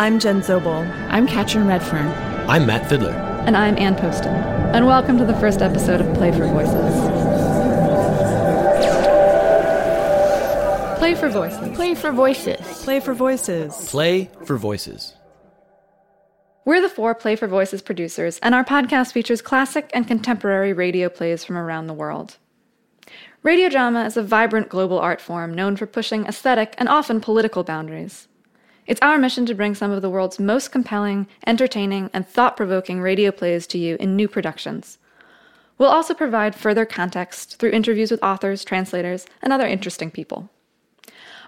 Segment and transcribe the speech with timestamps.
[0.00, 0.90] I'm Jen Zobel.
[1.10, 2.06] I'm Katrin Redfern.
[2.48, 3.12] I'm Matt Fiddler.
[3.44, 4.32] And I'm Ann Poston.
[4.74, 6.94] And welcome to the first episode of Play for Voices.
[10.98, 11.76] Play for Voices.
[11.76, 12.82] Play for Voices.
[12.82, 13.90] Play for Voices.
[13.90, 15.12] Play for Voices.
[16.64, 21.10] We're the four Play for Voices producers, and our podcast features classic and contemporary radio
[21.10, 22.38] plays from around the world.
[23.42, 27.64] Radio drama is a vibrant global art form known for pushing aesthetic and often political
[27.64, 28.28] boundaries.
[28.86, 33.00] It's our mission to bring some of the world's most compelling, entertaining, and thought provoking
[33.00, 34.98] radio plays to you in new productions.
[35.78, 40.50] We'll also provide further context through interviews with authors, translators, and other interesting people.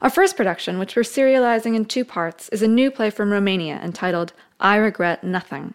[0.01, 3.81] Our first production, which we're serializing in two parts, is a new play from Romania
[3.83, 5.75] entitled I Regret Nothing.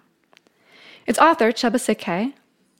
[1.05, 2.33] Its author, Csaba Székely,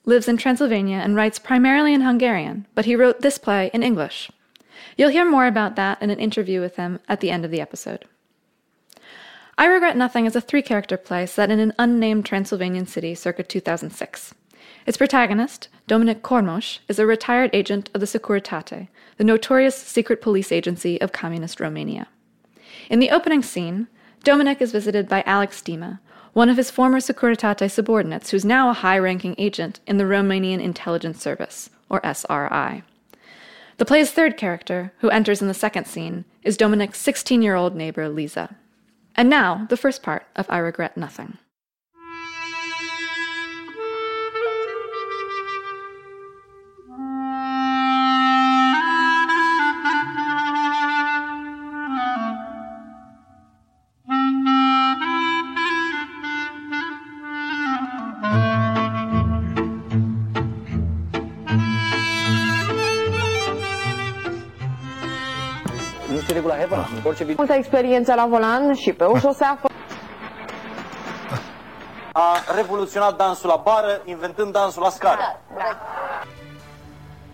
[0.03, 4.31] lives in Transylvania and writes primarily in Hungarian, but he wrote this play in English.
[4.97, 7.61] You'll hear more about that in an interview with him at the end of the
[7.61, 8.05] episode.
[9.59, 13.41] I Regret Nothing is a three character play set in an unnamed Transylvanian city circa
[13.41, 14.35] 2006.
[14.85, 20.51] Its protagonist, Dominic Kormos, is a retired agent of the Securitate, the notorious secret police
[20.51, 22.07] agency of communist Romania.
[22.91, 23.87] In the opening scene,
[24.23, 25.97] Dominic is visited by Alex Dima,
[26.33, 30.61] one of his former Securitate subordinates who's now a high ranking agent in the Romanian
[30.61, 32.83] Intelligence Service, or SRI.
[33.77, 37.75] The play's third character, who enters in the second scene, is Dominic's 16 year old
[37.75, 38.55] neighbor, Lisa.
[39.17, 41.39] And now, the first part of I Regret Nothing.
[67.35, 69.59] Multă experiență la volan și pe o șosea
[72.19, 75.21] a revoluționat dansul la bară, inventând dansul la scară.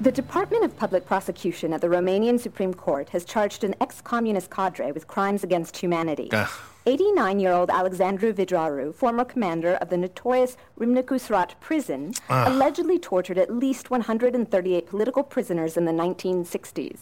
[0.01, 4.91] The Department of Public Prosecution at the Romanian Supreme Court has charged an ex-communist cadre
[4.94, 6.28] with crimes against humanity.
[6.31, 6.50] Ah.
[6.85, 12.45] 89-year-old Alexandru Vidraru, former commander of the notorious Râmnicu Sărat prison, ah.
[12.47, 17.00] allegedly tortured at least 138 political prisoners in the 1960s.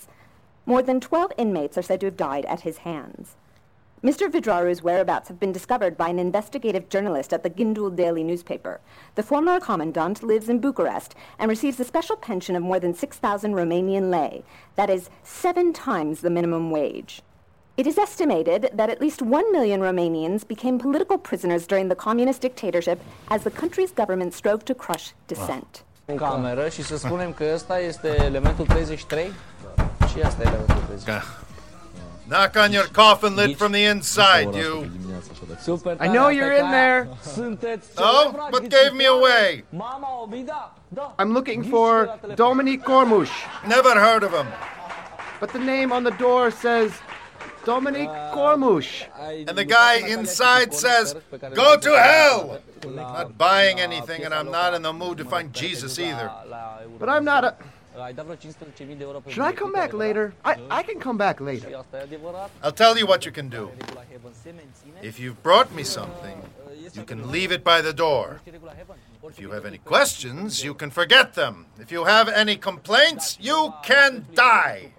[0.65, 3.35] More than 12 inmates are said to have died at his hands.
[4.03, 4.31] Mr.
[4.31, 8.79] Vidraru's whereabouts have been discovered by an investigative journalist at the Gândul Daily newspaper.
[9.13, 13.53] The former commandant lives in Bucharest and receives a special pension of more than 6,000
[13.53, 14.43] Romanian lei,
[14.75, 17.21] that is, seven times the minimum wage.
[17.77, 22.41] It is estimated that at least 1 million Romanians became political prisoners during the communist
[22.41, 22.99] dictatorship
[23.29, 25.83] as the country's government strove to crush dissent.
[26.05, 29.31] În cameră și să spunem că ăsta este elementul 33
[30.11, 31.21] și asta elementul 33.
[32.27, 34.85] Knock on your coffin lid from the inside, you.
[35.99, 37.09] I know you're in there.
[37.97, 39.63] Oh, what gave me away?
[39.69, 40.71] Mama Obida?
[40.93, 41.13] Da.
[41.19, 41.93] I'm looking for
[42.35, 43.29] Dominique Kormos,
[43.67, 44.47] Never heard of him.
[45.41, 46.91] but the name on the door says
[47.65, 48.87] Dominique Kormos.
[49.47, 51.15] And the guy inside says,
[51.53, 52.61] Go to hell!
[52.83, 56.31] I'm not buying anything, and I'm not in the mood to find Jesus either.
[56.99, 57.55] But I'm not a.
[58.01, 60.33] Ai dat vreo 15.000 de euro pe Should I come back later?
[60.45, 61.75] I, I can come back later.
[61.75, 62.49] Asta adevărat.
[62.63, 63.69] I'll tell you what you can do.
[65.01, 66.37] If you've brought me something,
[66.93, 68.41] you can leave it by the door.
[69.29, 71.65] If you have any questions, you can forget them.
[71.79, 74.91] If you have any complaints, you can die.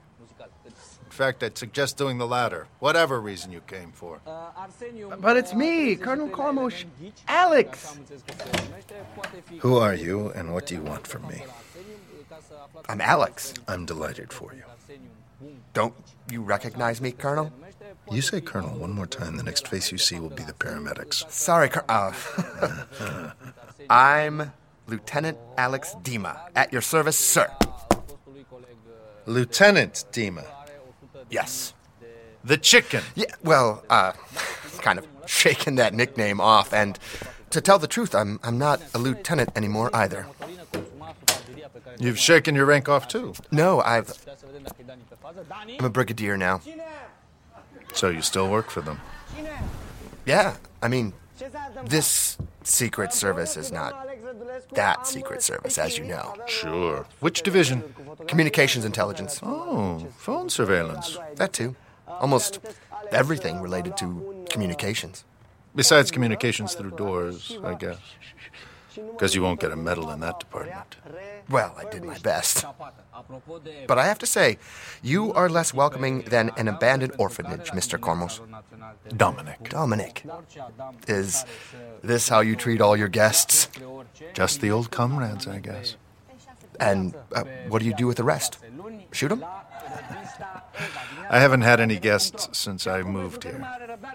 [1.13, 4.21] In fact, I'd suggest doing the latter, whatever reason you came for.
[5.21, 6.85] But it's me, Colonel Kormos.
[7.29, 7.99] Alex!
[9.59, 11.45] Who are you, and what do you want from me?
[12.89, 13.55] I'm Alex.
[13.69, 14.63] I'm delighted for you.
[15.73, 15.95] Don't
[16.31, 17.53] you recognize me, Colonel?
[18.11, 21.31] You say Colonel one more time, the next face you see will be the paramedics.
[21.31, 22.13] Sorry, Col- uh,
[23.91, 24.53] I'm
[24.87, 26.39] Lieutenant Alex Dima.
[26.55, 27.51] At your service, sir.
[29.27, 30.45] Lieutenant Dima.
[31.31, 31.75] Yes.
[32.45, 33.03] The chicken.
[33.15, 34.13] Yeah, well, uh,
[34.79, 36.99] kind of shaking that nickname off, and
[37.51, 40.27] to tell the truth, I'm, I'm not a lieutenant anymore either.
[41.99, 43.35] You've shaken your rank off too.
[43.51, 44.13] No, I've.
[45.79, 46.61] I'm a brigadier now.
[47.93, 49.01] So you still work for them.
[50.25, 51.13] Yeah, I mean,
[51.85, 54.09] this Secret Service is not
[54.73, 56.35] that Secret Service, as you know.
[56.47, 57.07] Sure.
[57.21, 57.95] Which division?
[58.27, 59.41] Communications intelligence.
[59.43, 61.19] Oh, phone surveillance.
[61.37, 61.75] That too.
[62.07, 62.61] Almost
[63.11, 65.25] everything related to communications.
[65.75, 67.99] Besides communications through doors, I guess.
[68.95, 70.97] Because you won't get a medal in that department.
[71.49, 72.65] Well, I did my best.
[73.87, 74.59] But I have to say,
[75.03, 77.99] you are less welcoming than an abandoned orphanage, Mr.
[77.99, 78.41] Kormos.
[79.17, 79.69] Dominic.
[79.69, 80.25] Dominic.
[81.09, 81.45] Is
[82.03, 83.69] this how you treat all your guests?
[84.35, 85.97] Just the old comrades, I guess.
[86.81, 88.59] And uh, what do you do with the rest?
[89.13, 89.45] Shoot them?
[91.31, 93.67] I haven't had any guests since I moved here.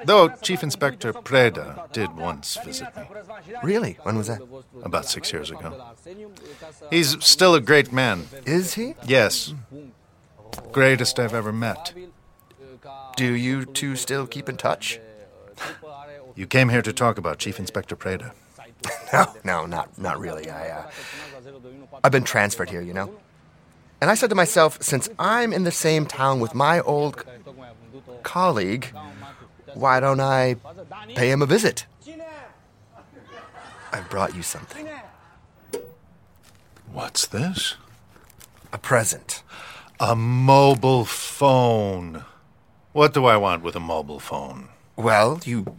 [0.06, 3.04] Though Chief Inspector Preda did once visit me.
[3.64, 3.98] Really?
[4.04, 4.42] When was that?
[4.84, 5.84] About six years ago.
[6.90, 8.28] He's still a great man.
[8.46, 8.96] Is he?
[9.06, 9.54] Yes.
[10.72, 11.94] Greatest I've ever met.
[13.16, 15.00] Do you two still keep in touch?
[16.36, 18.32] You came here to talk about Chief Inspector Preda.
[19.14, 20.50] No, no, not not really.
[20.50, 20.92] I uh,
[22.04, 23.10] I've been transferred here, you know.
[24.00, 27.26] And I said to myself, since I'm in the same town with my old
[28.24, 28.94] colleague,
[29.74, 30.56] why don't I
[31.16, 31.86] pay him a visit?
[33.92, 34.88] I brought you something.
[36.92, 37.76] What's this?
[38.72, 39.42] A present.
[40.00, 42.24] A mobile phone.
[42.94, 44.70] What do I want with a mobile phone?
[44.96, 45.76] Well, you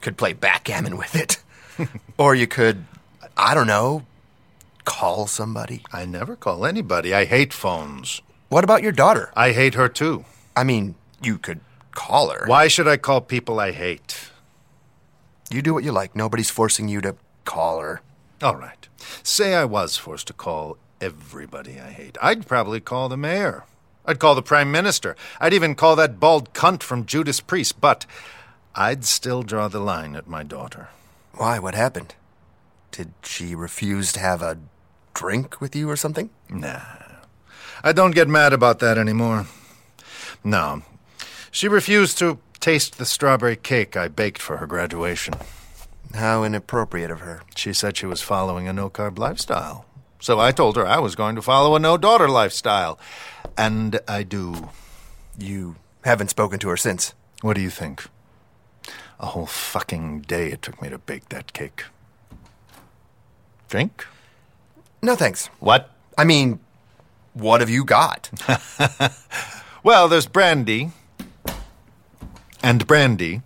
[0.00, 1.38] could play backgammon with it.
[2.18, 2.84] or you could,
[3.36, 4.04] I don't know,
[4.86, 5.82] call somebody.
[5.92, 7.12] I never call anybody.
[7.12, 8.22] I hate phones.
[8.48, 9.30] What about your daughter?
[9.36, 10.24] I hate her too.
[10.56, 11.60] I mean, you could
[11.90, 12.46] call her.
[12.46, 14.30] Why should I call people I hate?
[15.50, 16.16] You do what you like.
[16.16, 18.00] Nobody's forcing you to call her.
[18.42, 18.88] All right.
[19.22, 22.16] Say I was forced to call everybody I hate.
[22.22, 23.64] I'd probably call the mayor.
[24.06, 25.16] I'd call the prime minister.
[25.40, 27.80] I'd even call that bald cunt from Judas Priest.
[27.80, 28.06] But
[28.74, 30.88] I'd still draw the line at my daughter.
[31.34, 31.58] Why?
[31.58, 32.14] What happened?
[32.92, 34.58] Did she refuse to have a
[35.16, 36.30] drink with you or something?
[36.50, 36.80] Nah.
[37.82, 39.46] I don't get mad about that anymore.
[40.44, 40.82] No.
[41.50, 45.34] She refused to taste the strawberry cake I baked for her graduation.
[46.14, 47.42] How inappropriate of her.
[47.54, 49.86] She said she was following a no carb lifestyle.
[50.20, 52.98] So I told her I was going to follow a no daughter lifestyle.
[53.56, 54.68] And I do.
[55.38, 57.14] You haven't spoken to her since.
[57.40, 58.06] What do you think?
[59.18, 61.84] A whole fucking day it took me to bake that cake.
[63.68, 64.06] Drink?
[65.02, 65.46] No thanks.
[65.60, 65.90] What?
[66.18, 66.60] I mean,
[67.34, 68.30] what have you got?
[69.82, 70.90] well, there's brandy.
[72.62, 73.42] And brandy.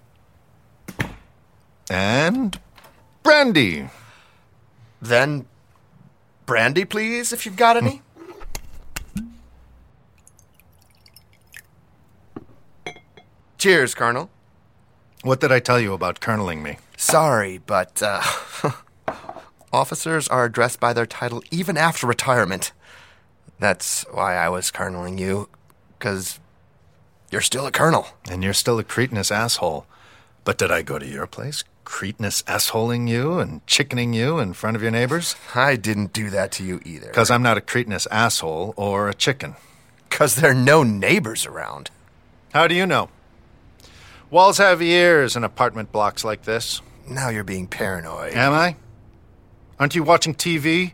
[1.90, 2.58] And
[3.22, 3.88] brandy.
[5.02, 5.46] Then
[6.46, 8.02] brandy, please, if you've got any.
[13.58, 14.30] Cheers, Colonel.
[15.22, 16.78] What did I tell you about colonelling me?
[16.96, 18.22] Sorry, but uh,
[19.72, 22.72] officers are addressed by their title even after retirement.
[23.58, 25.48] That's why I was colonelling you,
[25.98, 26.40] because
[27.30, 28.08] you're still a colonel.
[28.30, 29.86] And you're still a cretinous asshole.
[30.44, 34.76] But did I go to your place, cretinous assholing you and chickening you in front
[34.76, 35.36] of your neighbors?
[35.54, 37.08] I didn't do that to you either.
[37.08, 39.56] Because I'm not a cretinous asshole or a chicken.
[40.08, 41.90] Because there are no neighbors around.
[42.52, 43.10] How do you know?
[44.30, 46.80] Walls have ears in apartment blocks like this.
[47.08, 48.32] Now you're being paranoid.
[48.32, 48.76] Am I?
[49.80, 50.92] Aren't you watching TV?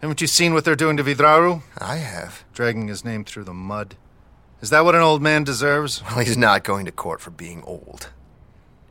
[0.00, 1.62] Haven't you seen what they're doing to Vidraru?
[1.78, 2.42] I have.
[2.52, 3.94] Dragging his name through the mud.
[4.60, 6.02] Is that what an old man deserves?
[6.10, 8.10] Well, he's not going to court for being old.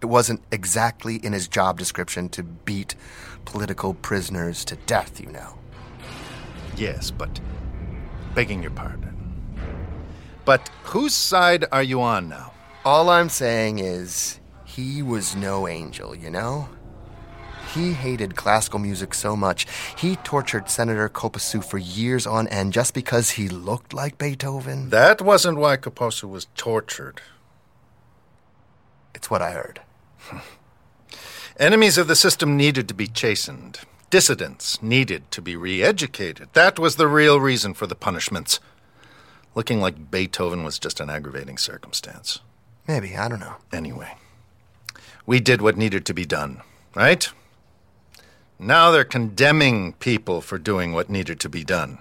[0.01, 2.95] It wasn't exactly in his job description to beat
[3.43, 5.57] political prisoners to death, you know.
[6.77, 7.41] Yes, but
[8.33, 9.13] begging your pardon.
[10.45, 12.53] But whose side are you on now?
[12.85, 16.69] All I'm saying is, he was no angel, you know?
[17.77, 22.95] He hated classical music so much, he tortured Senator Coposu for years on end just
[22.95, 24.89] because he looked like Beethoven.
[24.89, 27.21] That wasn't why Coposu was tortured.
[29.13, 29.81] It's what I heard.
[31.59, 33.81] Enemies of the system needed to be chastened.
[34.09, 36.49] Dissidents needed to be re educated.
[36.53, 38.59] That was the real reason for the punishments.
[39.53, 42.39] Looking like Beethoven was just an aggravating circumstance.
[42.87, 43.57] Maybe, I don't know.
[43.71, 44.15] Anyway,
[45.27, 46.63] we did what needed to be done,
[46.95, 47.31] right?
[48.59, 51.99] Now they're condemning people for doing what needed to be done.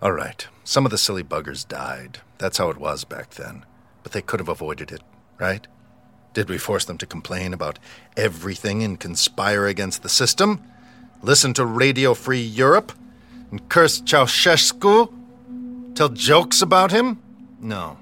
[0.00, 2.20] All right, some of the silly buggers died.
[2.38, 3.64] That's how it was back then.
[4.02, 5.02] But they could have avoided it,
[5.38, 5.66] right?
[6.34, 7.78] Did we force them to complain about
[8.16, 10.62] everything and conspire against the system?
[11.22, 12.92] Listen to Radio Free Europe?
[13.50, 15.12] And curse Ceausescu?
[15.94, 17.22] Tell jokes about him?
[17.58, 17.98] No.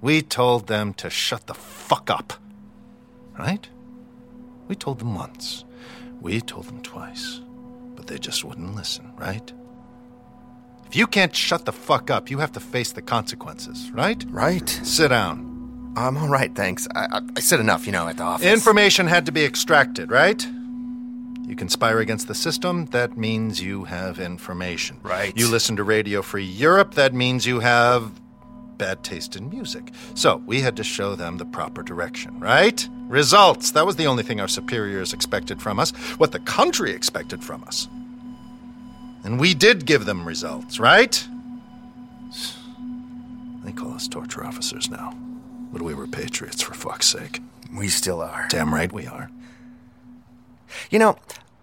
[0.00, 2.34] We told them to shut the fuck up.
[3.38, 3.66] Right?
[4.68, 5.64] We told them once.
[6.20, 7.40] We told them twice.
[7.96, 9.52] But they just wouldn't listen, right?
[10.86, 14.24] If you can't shut the fuck up, you have to face the consequences, right?
[14.28, 14.68] Right.
[14.68, 15.92] Sit down.
[15.96, 16.86] I'm all right, thanks.
[16.94, 18.46] I, I, I said enough, you know, at the office.
[18.46, 20.46] Information had to be extracted, right?
[21.46, 25.00] You conspire against the system, that means you have information.
[25.02, 25.36] Right.
[25.36, 28.12] You listen to Radio Free Europe, that means you have
[28.78, 29.92] bad taste in music.
[30.14, 32.88] So we had to show them the proper direction, right?
[33.08, 33.72] Results.
[33.72, 37.64] That was the only thing our superiors expected from us, what the country expected from
[37.64, 37.88] us.
[39.24, 41.26] And we did give them results, right?
[43.64, 45.12] They call us torture officers now.
[45.72, 47.42] But we were patriots, for fuck's sake.
[47.76, 48.46] We still are.
[48.48, 49.30] Damn right we are.
[50.90, 51.18] You know,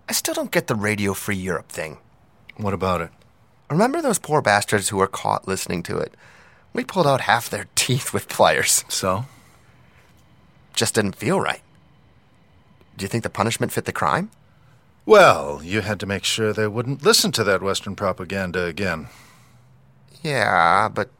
[0.08, 1.98] I still don't get the Radio Free Europe thing.
[2.58, 3.10] What about it?
[3.70, 6.14] Remember those poor bastards who were caught listening to it?
[6.76, 8.84] We pulled out half their teeth with pliers.
[8.90, 9.26] So?
[10.74, 11.62] Just didn't feel right.
[12.98, 14.30] Do you think the punishment fit the crime?
[15.06, 19.08] Well, you had to make sure they wouldn't listen to that Western propaganda again.
[20.22, 21.12] Yeah, but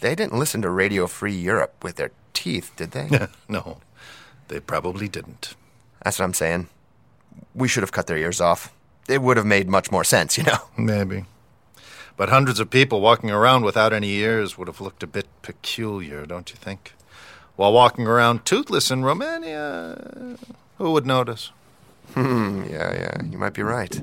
[0.00, 3.28] they didn't listen to Radio Free Europe with their teeth, did they?
[3.48, 3.82] no,
[4.48, 5.56] they probably didn't.
[6.02, 6.68] That's what I'm saying.
[7.54, 8.72] We should have cut their ears off.
[9.08, 10.58] It would have made much more sense, you know.
[10.78, 11.26] Maybe.
[12.16, 16.26] But hundreds of people walking around without any ears would have looked a bit peculiar,
[16.26, 16.94] don't you think?
[17.56, 20.36] While walking around toothless in Romania,
[20.78, 21.50] who would notice?
[22.14, 24.00] Hmm, yeah, yeah, you might be right.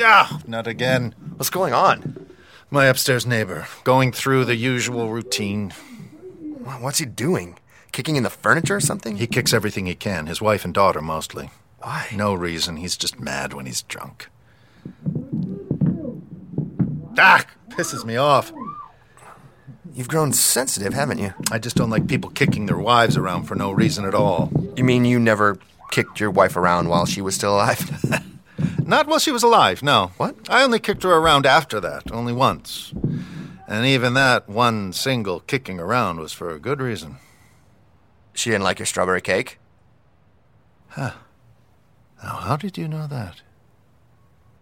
[0.00, 1.14] Ah, not again.
[1.36, 2.26] What's going on?
[2.70, 5.70] My upstairs neighbor, going through the usual routine.
[6.80, 7.58] What's he doing?
[7.92, 9.16] Kicking in the furniture or something?
[9.16, 11.50] He kicks everything he can, his wife and daughter mostly.
[11.86, 12.08] Why?
[12.12, 12.78] No reason.
[12.78, 14.28] He's just mad when he's drunk.
[17.16, 18.52] Ah, pisses me off.
[19.94, 21.32] You've grown sensitive, haven't you?
[21.52, 24.50] I just don't like people kicking their wives around for no reason at all.
[24.76, 25.60] You mean you never
[25.92, 27.88] kicked your wife around while she was still alive?
[28.84, 30.10] Not while she was alive, no.
[30.16, 30.34] What?
[30.48, 32.92] I only kicked her around after that, only once.
[33.68, 37.18] And even that one single kicking around was for a good reason.
[38.34, 39.60] She didn't like your strawberry cake?
[40.88, 41.12] Huh.
[42.22, 43.42] Now, how did you know that?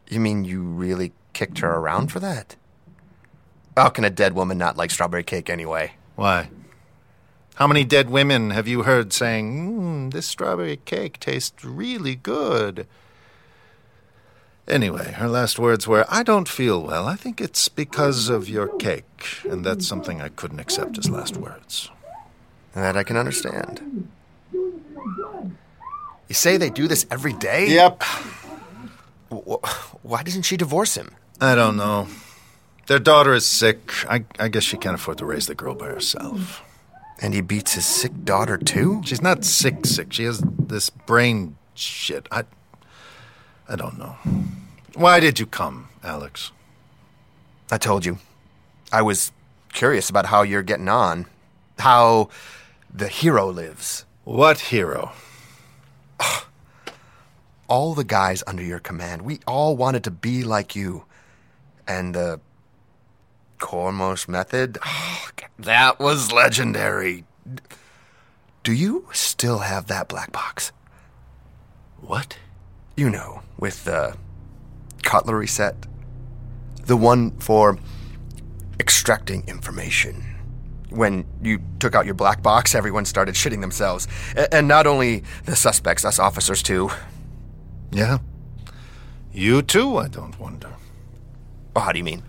[0.08, 2.56] You mean you really kicked her around for that?
[3.76, 5.94] How can a dead woman not like strawberry cake anyway?
[6.14, 6.50] Why?
[7.56, 12.86] How many dead women have you heard saying, mm, this strawberry cake tastes really good?
[14.66, 17.06] Anyway, her last words were, I don't feel well.
[17.06, 19.40] I think it's because of your cake.
[19.48, 21.90] And that's something I couldn't accept as last words.
[22.72, 24.08] That I can understand.
[26.28, 27.68] You say they do this every day?
[27.68, 28.02] Yep.
[30.02, 31.14] Why doesn't she divorce him?
[31.40, 32.08] I don't know.
[32.86, 33.92] Their daughter is sick.
[34.08, 36.62] I, I guess she can't afford to raise the girl by herself.
[37.20, 39.02] And he beats his sick daughter too?
[39.04, 40.12] She's not sick, sick.
[40.12, 42.26] She has this brain shit.
[42.30, 42.44] I.
[43.68, 44.16] I don't know.
[44.94, 46.52] Why did you come, Alex?
[47.70, 48.18] I told you.
[48.92, 49.32] I was
[49.72, 51.26] curious about how you're getting on.
[51.78, 52.28] How
[52.92, 54.04] the hero lives.
[54.24, 55.12] What hero?
[57.68, 61.04] all the guys under your command, we all wanted to be like you.
[61.86, 62.40] And the
[63.58, 65.28] Kormos method, oh,
[65.58, 67.24] that was legendary.
[68.62, 70.72] Do you still have that black box?
[72.00, 72.38] What?
[72.96, 74.16] You know, with the
[75.02, 75.86] cutlery set.
[76.86, 77.78] The one for
[78.80, 80.33] extracting information.
[80.94, 84.08] When you took out your black box, everyone started shitting themselves.
[84.52, 86.90] And not only the suspects, us officers too.
[87.90, 88.18] Yeah.
[89.32, 90.70] You too, I don't wonder.
[91.74, 92.22] Oh, how do you mean?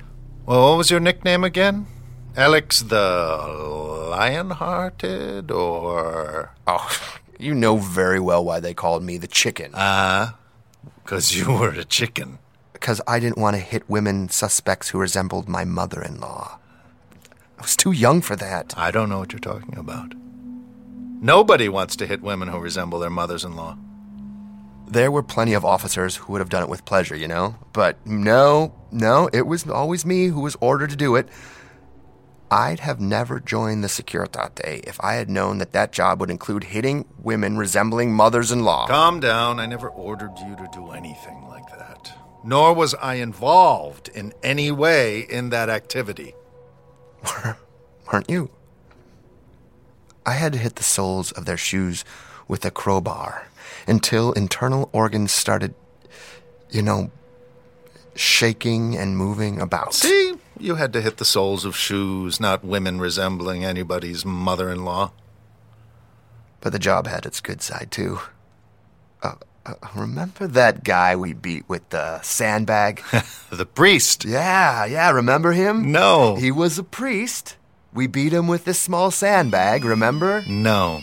[0.45, 1.87] Well, what was your nickname again?
[2.37, 7.01] Alex the Lion-Hearted, or oh,
[7.39, 9.71] you know very well why they called me the chicken.
[9.73, 12.39] Ah, uh, because you were a chicken.
[12.73, 16.59] Because I didn't want to hit women suspects who resembled my mother-in-law.
[16.59, 16.64] I
[17.65, 18.75] was too young for that.
[18.77, 20.13] I don't know what you're talking about.
[21.19, 23.75] Nobody wants to hit women who resemble their mothers-in-law.
[24.87, 27.55] There were plenty of officers who would have done it with pleasure, you know?
[27.73, 31.27] But no, no, it was always me who was ordered to do it.
[32.51, 36.65] I'd have never joined the Securitate if I had known that that job would include
[36.65, 38.85] hitting women resembling mothers in law.
[38.85, 39.59] Calm down.
[39.59, 42.15] I never ordered you to do anything like that.
[42.43, 46.35] Nor was I involved in any way in that activity.
[48.11, 48.49] Weren't you?
[50.25, 52.03] I had to hit the soles of their shoes
[52.47, 53.47] with a crowbar
[53.87, 55.75] until internal organs started,
[56.69, 57.11] you know,
[58.15, 59.93] shaking and moving about.
[59.93, 60.35] See?
[60.57, 65.11] You had to hit the soles of shoes, not women resembling anybody's mother in law.
[66.61, 68.19] But the job had its good side, too.
[69.21, 73.01] Uh, uh, remember that guy we beat with the sandbag?
[73.49, 74.23] the priest.
[74.25, 75.91] Yeah, yeah, remember him?
[75.91, 76.35] No.
[76.35, 77.55] He was a priest.
[77.93, 80.43] We beat him with this small sandbag, remember?
[80.47, 81.01] No.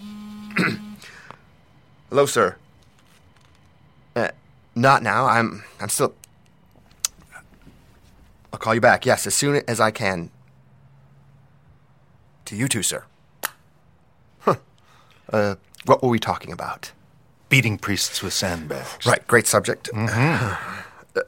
[2.10, 2.56] Hello, sir.
[4.14, 4.28] Uh,
[4.74, 5.26] not now.
[5.26, 5.64] I'm.
[5.80, 6.14] I'm still.
[8.52, 9.06] I'll call you back.
[9.06, 10.30] Yes, as soon as I can.
[12.46, 13.04] To you too, sir.
[14.40, 14.56] Huh.
[15.32, 16.92] Uh, what were we talking about?
[17.56, 19.06] Beating priests with sandbags.
[19.06, 19.26] Right.
[19.26, 19.90] Great subject.
[19.94, 20.72] Mm-hmm.
[21.16, 21.22] Uh,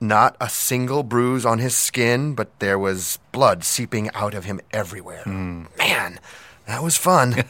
[0.00, 4.60] not a single bruise on his skin, but there was blood seeping out of him
[4.72, 5.22] everywhere.
[5.22, 5.66] Hmm.
[5.78, 6.18] Man,
[6.66, 7.44] that was fun.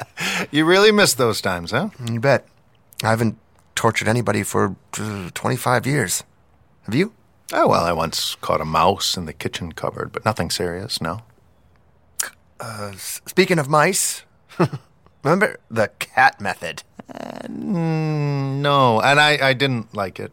[0.50, 1.90] you really miss those times, huh?
[2.10, 2.46] You bet.
[3.04, 3.36] I haven't
[3.74, 6.24] tortured anybody for uh, 25 years.
[6.84, 7.12] Have you?
[7.52, 11.20] Oh, well, I once caught a mouse in the kitchen cupboard, but nothing serious, no.
[12.58, 14.22] Uh, speaking of mice,
[15.22, 16.84] remember the cat method?
[17.14, 20.32] Mm, no, and I, I didn't like it.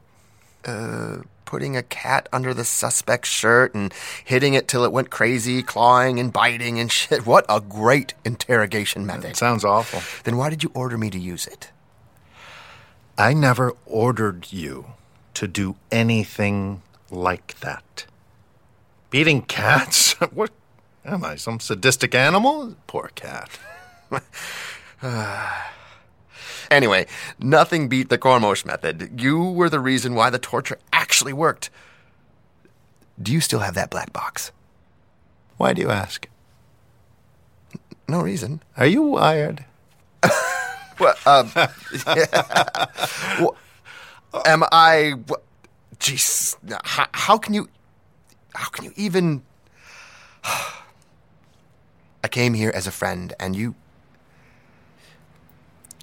[0.66, 3.94] Uh, putting a cat under the suspect's shirt and
[4.26, 7.26] hitting it till it went crazy, clawing and biting and shit.
[7.26, 9.32] What a great interrogation method.
[9.32, 10.02] It sounds awful.
[10.24, 11.72] Then why did you order me to use it?
[13.18, 14.88] I never ordered you
[15.36, 18.06] to do anything like that.
[19.10, 20.14] Beating cats?
[20.34, 20.52] what
[21.06, 22.76] am I, some sadistic animal?
[22.88, 23.50] Poor cat.
[26.72, 27.06] Anyway,
[27.40, 29.22] nothing beat the Kormos method.
[29.22, 31.70] You were the reason why the torture actually worked.
[33.22, 34.52] Do you still have that black box?
[35.58, 36.28] Why do you ask?
[38.08, 38.62] No reason.
[38.78, 39.66] Are you wired?
[40.98, 41.52] Well, um,
[43.40, 43.58] well,
[44.46, 45.16] am I?
[46.00, 46.56] Jeez,
[46.86, 47.68] how, how can you?
[48.54, 49.44] How can you even?
[52.24, 53.76] I came here as a friend, and you.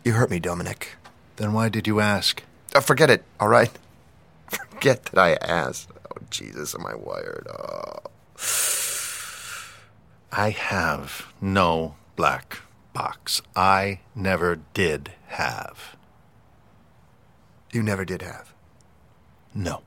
[0.04, 0.96] You hurt me, Dominic.
[1.36, 2.42] Then why did you ask?
[2.74, 3.24] Uh, forget it.
[3.38, 3.70] All right.
[4.70, 5.88] Forget that I asked.
[6.10, 7.46] Oh Jesus, am I wired?
[7.48, 7.98] Oh.
[10.32, 12.58] I have no black
[12.92, 13.42] box.
[13.54, 15.96] I never did have.
[17.70, 18.52] You never did have.
[19.54, 19.82] No.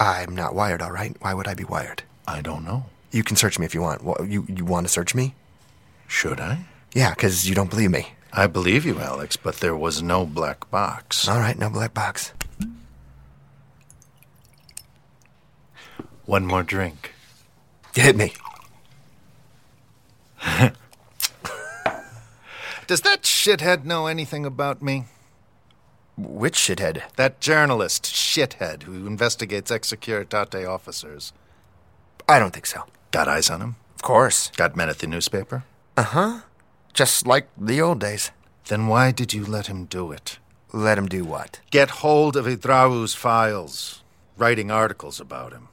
[0.00, 0.82] I'm not wired.
[0.82, 1.16] All right.
[1.20, 2.02] Why would I be wired?
[2.26, 2.86] I don't know.
[3.12, 4.02] You can search me if you want.
[4.28, 5.34] You you want to search me?
[6.08, 6.66] Should I?
[6.92, 8.08] Yeah, because you don't believe me.
[8.32, 11.28] I believe you, Alex, but there was no black box.
[11.28, 12.32] All right, no black box.
[16.26, 17.12] One more drink.
[17.94, 18.32] Hit me.
[22.86, 25.06] Does that shithead know anything about me?
[26.16, 27.02] Which shithead?
[27.16, 31.32] That journalist, shithead, who investigates ex Securitate officers.
[32.28, 32.82] I don't think so.
[33.10, 33.76] Got eyes on him?
[33.94, 34.50] Of course.
[34.56, 35.64] Got men at the newspaper?
[35.96, 36.40] Uh huh.
[36.96, 38.30] Just like the old days.
[38.68, 40.38] Then why did you let him do it?
[40.72, 41.60] Let him do what?
[41.70, 44.02] Get hold of Vidraru's files,
[44.38, 45.68] writing articles about him.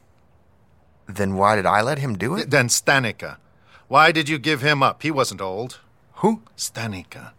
[1.08, 2.50] Then why did I let him do it?
[2.50, 3.38] Then Stanica.
[3.88, 5.02] Why did you give him up?
[5.02, 5.80] He wasn't old.
[6.16, 6.42] Who?
[6.58, 7.32] Stanica.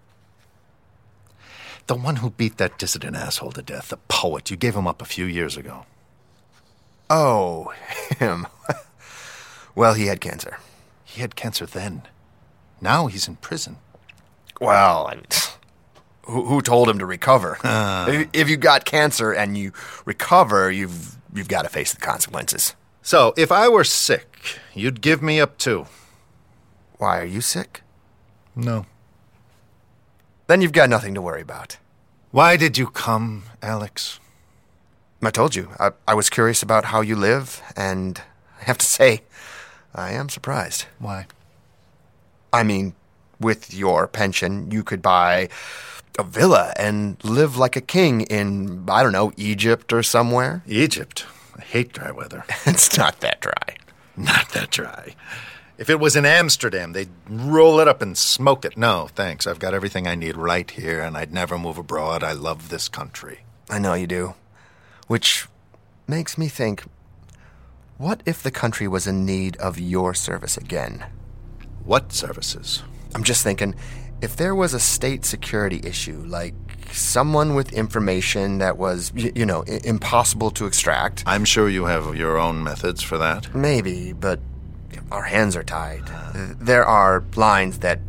[1.87, 4.51] The one who beat that dissident asshole to death, the poet.
[4.51, 5.85] You gave him up a few years ago.
[7.11, 7.75] Oh,
[8.18, 8.47] him.
[9.75, 10.57] well, he had cancer.
[11.05, 12.05] He had cancer then.
[12.80, 13.76] Now he's in prison.
[14.60, 15.24] Well, I mean,
[16.22, 17.58] who, who told him to recover?
[17.64, 18.08] Ah.
[18.08, 19.72] if, if you got cancer and you
[20.04, 22.74] recover, you've you've got to face the consequences.
[23.02, 25.87] So, if I were sick, you'd give me up too.
[26.98, 27.82] Why are you sick?
[28.56, 28.87] No.
[30.46, 31.78] Then you've got nothing to worry about.
[32.30, 34.20] Why did you come, Alex?
[35.22, 35.68] I told you.
[35.78, 38.20] I, I was curious about how you live, and
[38.60, 39.22] I have to say,
[39.94, 40.87] I am surprised.
[40.98, 41.26] Why?
[42.54, 42.94] I mean,
[43.40, 45.48] with your pension, you could buy
[46.18, 50.62] a villa and live like a king in, I don't know, Egypt or somewhere.
[50.66, 51.26] Egypt.
[51.56, 52.44] I hate dry weather.
[52.66, 53.76] it's not that dry.
[54.16, 55.14] Not that dry.
[55.76, 58.76] If it was in Amsterdam, they'd roll it up and smoke it.
[58.76, 59.46] No, thanks.
[59.46, 62.22] I've got everything I need right here, and I'd never move abroad.
[62.22, 63.40] I love this country.
[63.68, 64.34] I know you do.
[65.08, 65.48] Which
[66.06, 66.84] makes me think
[67.98, 71.06] what if the country was in need of your service again?
[71.85, 72.83] What services?
[73.14, 73.75] I'm just thinking
[74.23, 76.55] if there was a state security issue, like
[76.92, 81.23] someone with information that was, y- you know, I- impossible to extract.
[81.27, 83.55] I'm sure you have your own methods for that.
[83.55, 84.40] Maybe, but
[85.11, 86.05] our hands are tied.
[86.35, 88.01] There are lines that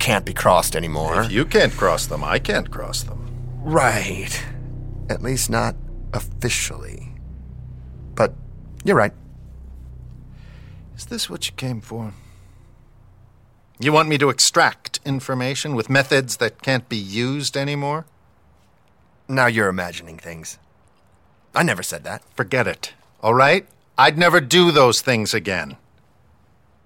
[0.00, 1.22] can't be crossed anymore.
[1.22, 3.20] If you can't cross them, I can't cross them.
[3.62, 4.44] Right.
[5.08, 5.76] At least not
[6.12, 7.14] officially.
[8.14, 8.34] But
[8.84, 9.12] you're right.
[10.96, 12.12] Is this what you came for?
[13.80, 18.06] You want me to extract information with methods that can't be used anymore?
[19.26, 20.58] Now you're imagining things.
[21.54, 22.22] I never said that.
[22.36, 23.66] Forget it, all right?
[23.98, 25.76] I'd never do those things again.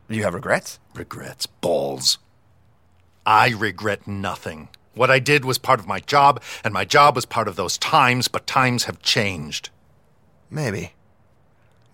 [0.09, 0.79] You have regrets?
[0.95, 2.19] Regrets, balls.
[3.27, 4.69] I regret nothing.
[4.95, 7.77] What I did was part of my job, and my job was part of those
[7.77, 9.69] times, but times have changed.
[10.51, 10.95] Maybe.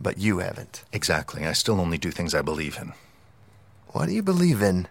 [0.00, 0.84] But you haven't.
[0.92, 1.44] Exactly.
[1.44, 2.92] I still only do things I believe in.
[3.94, 4.88] What do you believe in?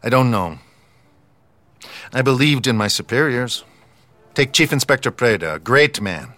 [0.00, 0.60] I don't know.
[2.12, 3.64] I believed in my superiors.
[4.32, 6.34] Take Chief Inspector Preda, a great man.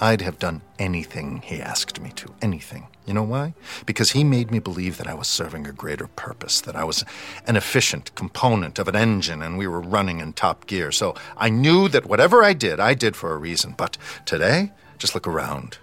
[0.00, 2.32] I'd have done anything he asked me to.
[2.40, 2.86] Anything.
[3.04, 3.52] You know why?
[3.84, 7.04] Because he made me believe that I was serving a greater purpose, that I was
[7.46, 10.90] an efficient component of an engine and we were running in top gear.
[10.90, 13.74] So I knew that whatever I did, I did for a reason.
[13.76, 15.76] But today, just look around.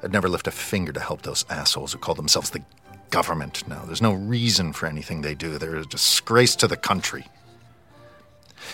[0.00, 2.62] I'd never lift a finger to help those assholes who call themselves the
[3.14, 3.84] government now.
[3.84, 5.56] There's no reason for anything they do.
[5.56, 7.26] They're a disgrace to the country.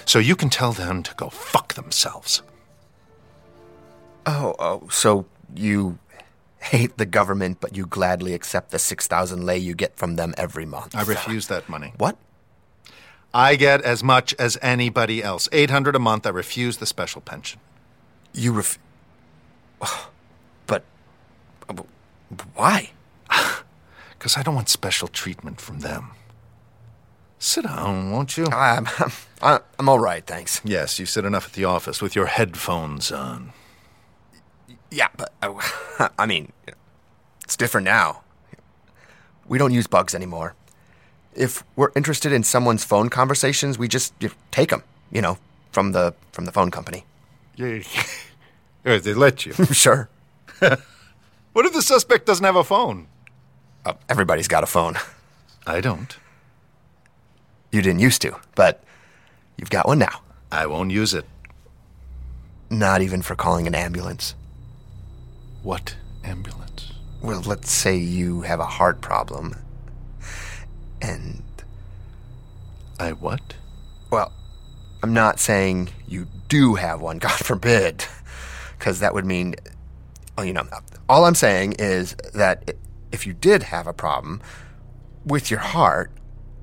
[0.07, 2.43] So you can tell them to go fuck themselves.
[4.25, 5.99] Oh, oh, so you
[6.61, 10.65] hate the government, but you gladly accept the 6,000 lei you get from them every
[10.65, 10.95] month.
[10.95, 11.93] I refuse that money.
[11.99, 12.17] What?
[13.35, 15.49] I get as much as anybody else.
[15.53, 16.27] 800 a month.
[16.27, 17.61] I refuse the special pension.
[18.33, 18.79] You ref.
[20.67, 20.85] But.
[21.69, 21.83] Uh,
[22.55, 22.91] why?
[24.21, 26.11] Because I don't want special treatment from them.
[27.39, 28.45] Sit down, won't you?
[28.53, 28.87] I'm,
[29.41, 30.61] I'm, I'm all right, thanks.
[30.63, 33.55] Yes, you sit enough at the office with your headphones on.
[34.91, 36.53] Yeah, but uh, I mean,
[37.43, 38.21] it's different now.
[39.49, 40.55] We don't use bugs anymore.
[41.35, 44.13] If we're interested in someone's phone conversations, we just
[44.51, 45.39] take them, you know,
[45.73, 47.07] from the from the phone company.
[47.57, 47.79] Yeah,
[48.85, 49.53] they let you.
[49.73, 50.11] sure.
[50.59, 53.07] what if the suspect doesn't have a phone?
[53.85, 54.97] Uh, everybody's got a phone.
[55.67, 56.17] I don't.
[57.71, 58.83] You didn't used to, but
[59.57, 60.23] you've got one now.
[60.51, 61.25] I won't use it.
[62.69, 64.35] Not even for calling an ambulance.
[65.63, 66.93] What ambulance?
[67.23, 69.57] Well, let's say you have a heart problem.
[71.01, 71.43] And.
[72.99, 73.55] I what?
[74.11, 74.33] Well,
[75.03, 78.05] I'm not saying you do have one, God forbid.
[78.79, 79.55] Because that would mean.
[80.37, 80.67] Well, you know,
[81.09, 82.75] all I'm saying is that
[83.13, 84.41] if you did have a problem
[85.25, 86.11] with your heart,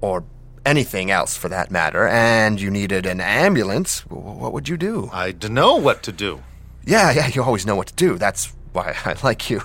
[0.02, 0.24] or
[0.66, 5.10] anything else for that matter, and you needed an ambulance, what would you do?
[5.14, 6.44] I'd know what to do.
[6.86, 8.18] Yeah, yeah, you always know what to do.
[8.18, 9.62] That's why I like you.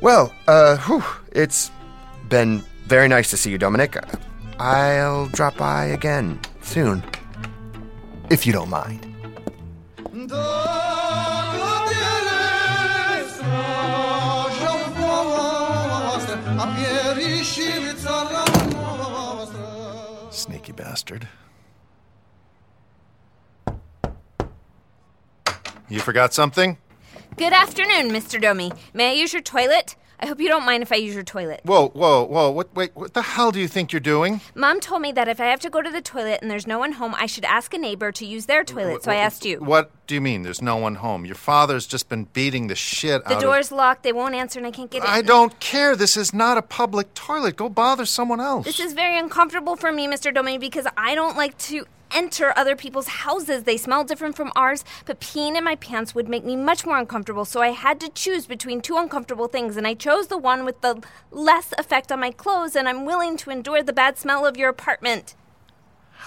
[0.00, 1.70] well, uh, whew, it's
[2.28, 3.96] been very nice to see you, Dominic.
[4.58, 7.02] I'll drop by again soon,
[8.30, 9.06] if you don't mind.
[20.30, 21.28] Sneaky bastard.
[25.88, 26.78] You forgot something?
[27.36, 28.40] Good afternoon, Mr.
[28.40, 28.72] Domi.
[28.94, 29.96] May I use your toilet?
[30.22, 31.62] I hope you don't mind if I use your toilet.
[31.64, 32.48] Whoa, whoa, whoa.
[32.52, 34.40] What, wait, what the hell do you think you're doing?
[34.54, 36.78] Mom told me that if I have to go to the toilet and there's no
[36.78, 39.58] one home, I should ask a neighbor to use their toilet, so I asked you.
[39.58, 41.26] What do you mean there's no one home?
[41.26, 44.60] Your father's just been beating the shit the out The door's locked, they won't answer,
[44.60, 45.10] and I can't get in.
[45.10, 45.96] I don't care.
[45.96, 47.56] This is not a public toilet.
[47.56, 48.64] Go bother someone else.
[48.64, 50.32] This is very uncomfortable for me, Mr.
[50.32, 53.64] Domi, because I don't like to enter other people's houses.
[53.64, 56.98] They smell different from ours, but peeing in my pants would make me much more
[56.98, 60.64] uncomfortable, so I had to choose between two uncomfortable things, and I chose the one
[60.64, 64.46] with the less effect on my clothes, and I'm willing to endure the bad smell
[64.46, 65.34] of your apartment.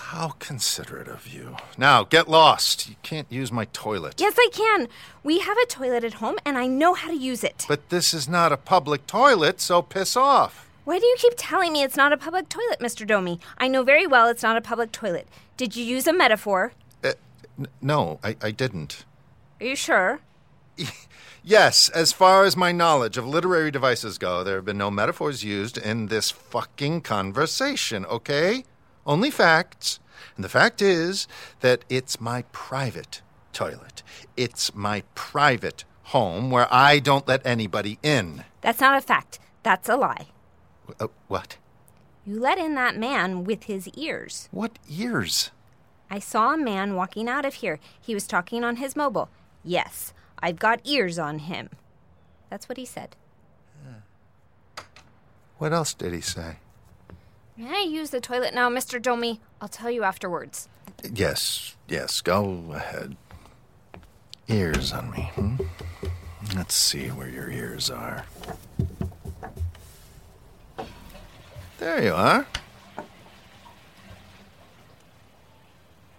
[0.10, 1.58] How considerate of you.
[1.78, 2.89] Now, get lost.
[2.89, 4.15] You can't use my toilet.
[4.19, 4.88] Yes, I can.
[5.24, 7.65] We have a toilet at home, and I know how to use it.
[7.67, 10.69] But this is not a public toilet, so piss off.
[10.86, 13.06] Why do you keep telling me it's not a public toilet, Mr.
[13.06, 13.39] Domi?
[13.58, 15.28] I know very well it's not a public toilet.
[15.58, 16.74] Did you use a metaphor?
[17.04, 17.13] Uh,
[17.60, 19.04] n- no, I, I didn't.
[19.60, 20.19] Are you sure?
[21.48, 25.43] Yes, as far as my knowledge of literary devices go, there have been no metaphors
[25.43, 28.65] used in this fucking conversation, okay?
[29.06, 30.00] Only facts.
[30.36, 31.28] And the fact is
[31.60, 33.21] that it's my private
[33.54, 34.02] toilet.
[34.36, 38.43] It's my private home where I don't let anybody in.
[38.62, 39.38] That's not a fact.
[39.62, 40.30] That's a lie.
[41.00, 41.58] Uh, what?
[42.26, 44.50] You let in that man with his ears.
[44.52, 45.52] What ears?
[46.10, 47.80] I saw a man walking out of here.
[48.00, 49.30] He was talking on his mobile.
[49.63, 51.69] Yes, I've got ears on him.
[52.50, 53.15] That's what he said.
[55.58, 56.58] What else did he say?
[57.58, 59.02] May I use the toilet now, Mr.
[59.02, 59.39] Domi?
[59.62, 60.67] I'll tell you afterwards.
[61.13, 63.15] Yes, yes, go ahead.
[64.48, 65.56] Ears on me, hmm?
[66.56, 68.26] Let's see where your ears are.
[71.86, 72.48] There you are.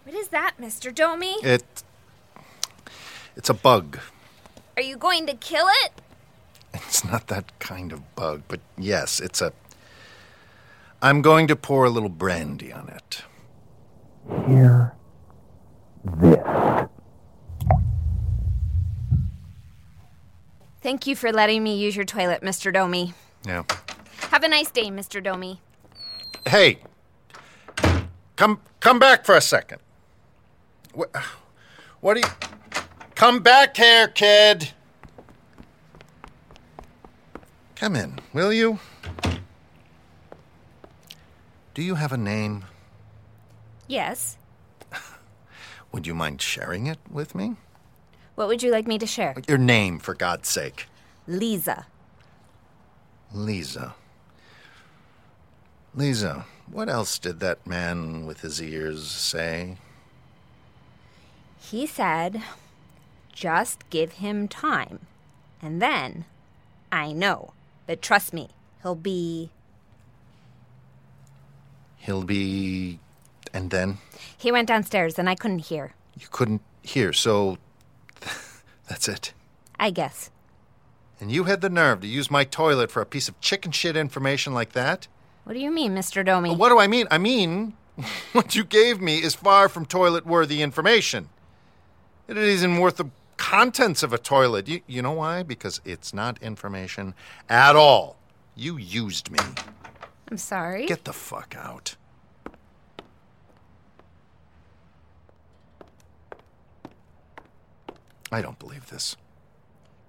[0.04, 0.94] What is that, Mr.
[0.94, 1.34] Domi?
[1.42, 1.64] It.
[3.34, 3.98] It's a bug.
[4.76, 5.90] Are you going to kill it?
[6.72, 9.52] It's not that kind of bug, but yes, it's a.
[11.02, 13.22] I'm going to pour a little brandy on it.
[14.46, 14.94] Hear
[16.04, 16.88] this.
[20.80, 22.72] Thank you for letting me use your toilet, Mr.
[22.72, 23.14] Domi.
[23.44, 23.64] Yeah.
[24.30, 25.22] Have a nice day, Mr.
[25.22, 25.60] Domi.
[26.46, 26.78] Hey,
[28.36, 29.80] come come back for a second.
[30.94, 31.10] What,
[32.00, 32.48] what do you?
[33.14, 34.72] Come back here, kid.
[37.76, 38.78] Come in, will you?
[41.74, 42.64] Do you have a name?
[43.86, 44.38] Yes.
[45.92, 47.56] Would you mind sharing it with me?
[48.34, 49.34] What would you like me to share?
[49.48, 50.88] Your name, for God's sake.
[51.26, 51.86] Lisa.
[53.32, 53.94] Lisa.
[55.96, 59.78] Lisa, what else did that man with his ears say?
[61.58, 62.42] He said,
[63.32, 65.06] just give him time.
[65.62, 66.26] And then,
[66.92, 67.54] I know,
[67.86, 68.50] but trust me,
[68.82, 69.50] he'll be.
[71.96, 73.00] He'll be.
[73.54, 73.96] And then?
[74.36, 75.94] He went downstairs and I couldn't hear.
[76.18, 77.56] You couldn't hear, so.
[78.88, 79.32] That's it.
[79.80, 80.30] I guess.
[81.18, 83.96] And you had the nerve to use my toilet for a piece of chicken shit
[83.96, 85.08] information like that?
[85.46, 86.26] What do you mean, Mr.
[86.26, 86.56] Domi?
[86.56, 87.06] What do I mean?
[87.08, 87.74] I mean,
[88.32, 91.28] what you gave me is far from toilet worthy information.
[92.26, 94.66] It isn't worth the contents of a toilet.
[94.66, 95.44] You, you know why?
[95.44, 97.14] Because it's not information
[97.48, 98.16] at all.
[98.56, 99.38] You used me.
[100.28, 100.84] I'm sorry.
[100.84, 101.94] Get the fuck out.
[108.32, 109.16] I don't believe this.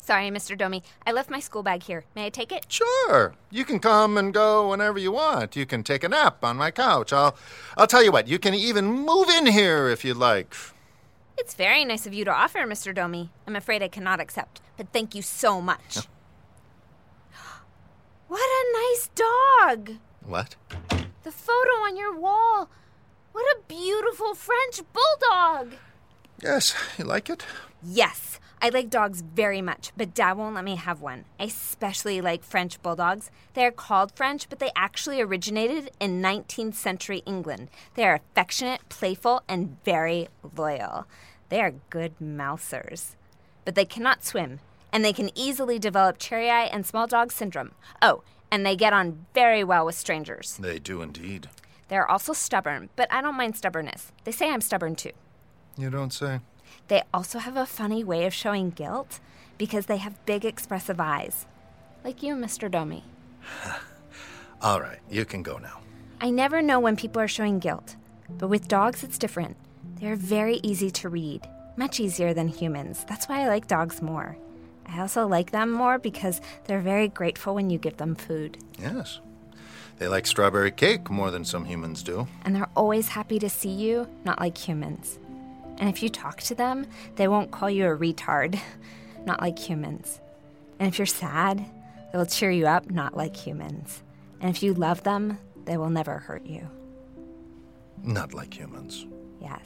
[0.07, 0.57] Sorry, Mr.
[0.57, 0.83] Domi.
[1.05, 2.05] I left my school bag here.
[2.15, 2.65] May I take it?
[2.69, 3.35] Sure.
[3.51, 5.57] You can come and go whenever you want.
[5.57, 7.11] You can take a nap on my couch.
[7.11, 7.35] I'll
[7.75, 10.55] I'll tell you what, you can even move in here if you'd like.
[11.37, 12.95] It's very nice of you to offer, Mr.
[12.95, 13.31] Domi.
[13.45, 15.97] I'm afraid I cannot accept, but thank you so much.
[18.29, 19.97] what a nice dog!
[20.25, 20.55] What?
[21.23, 22.69] The photo on your wall.
[23.33, 25.73] What a beautiful French bulldog!
[26.41, 27.45] Yes, you like it?
[27.83, 31.25] Yes, I like dogs very much, but Dad won't let me have one.
[31.39, 33.29] I especially like French bulldogs.
[33.53, 37.69] They are called French, but they actually originated in 19th century England.
[37.93, 41.05] They are affectionate, playful, and very loyal.
[41.49, 43.15] They are good mousers.
[43.63, 44.59] But they cannot swim,
[44.91, 47.73] and they can easily develop cherry eye and small dog syndrome.
[48.01, 50.57] Oh, and they get on very well with strangers.
[50.59, 51.47] They do indeed.
[51.89, 54.11] They're also stubborn, but I don't mind stubbornness.
[54.23, 55.11] They say I'm stubborn too.
[55.77, 56.39] You don't say.
[56.87, 59.19] They also have a funny way of showing guilt
[59.57, 61.45] because they have big, expressive eyes.
[62.03, 62.69] Like you, Mr.
[62.69, 63.03] Domi.
[64.61, 65.79] All right, you can go now.
[66.21, 67.95] I never know when people are showing guilt,
[68.39, 69.55] but with dogs, it's different.
[69.99, 73.05] They're very easy to read, much easier than humans.
[73.07, 74.37] That's why I like dogs more.
[74.87, 78.57] I also like them more because they're very grateful when you give them food.
[78.79, 79.19] Yes.
[79.99, 82.27] They like strawberry cake more than some humans do.
[82.45, 85.19] And they're always happy to see you, not like humans.
[85.79, 88.59] And if you talk to them, they won't call you a retard,
[89.25, 90.19] not like humans.
[90.79, 91.65] And if you're sad,
[92.11, 94.03] they'll cheer you up, not like humans.
[94.39, 96.67] And if you love them, they will never hurt you.
[98.03, 99.05] Not like humans.
[99.41, 99.65] Yes.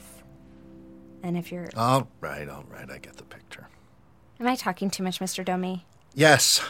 [1.22, 1.68] And if you're.
[1.76, 3.68] All right, all right, I get the picture.
[4.40, 5.44] Am I talking too much, Mr.
[5.44, 5.84] Domi?
[6.14, 6.62] Yes.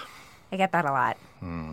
[0.50, 1.16] I get that a lot.
[1.40, 1.72] Hmm.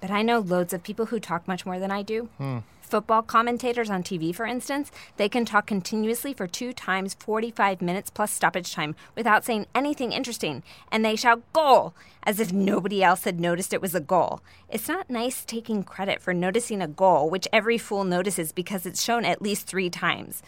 [0.00, 2.28] But I know loads of people who talk much more than I do.
[2.38, 2.58] Hmm.
[2.92, 8.10] Football commentators on TV, for instance, they can talk continuously for two times 45 minutes
[8.10, 13.24] plus stoppage time without saying anything interesting, and they shout goal as if nobody else
[13.24, 14.42] had noticed it was a goal.
[14.68, 19.02] It's not nice taking credit for noticing a goal, which every fool notices because it's
[19.02, 20.42] shown at least three times.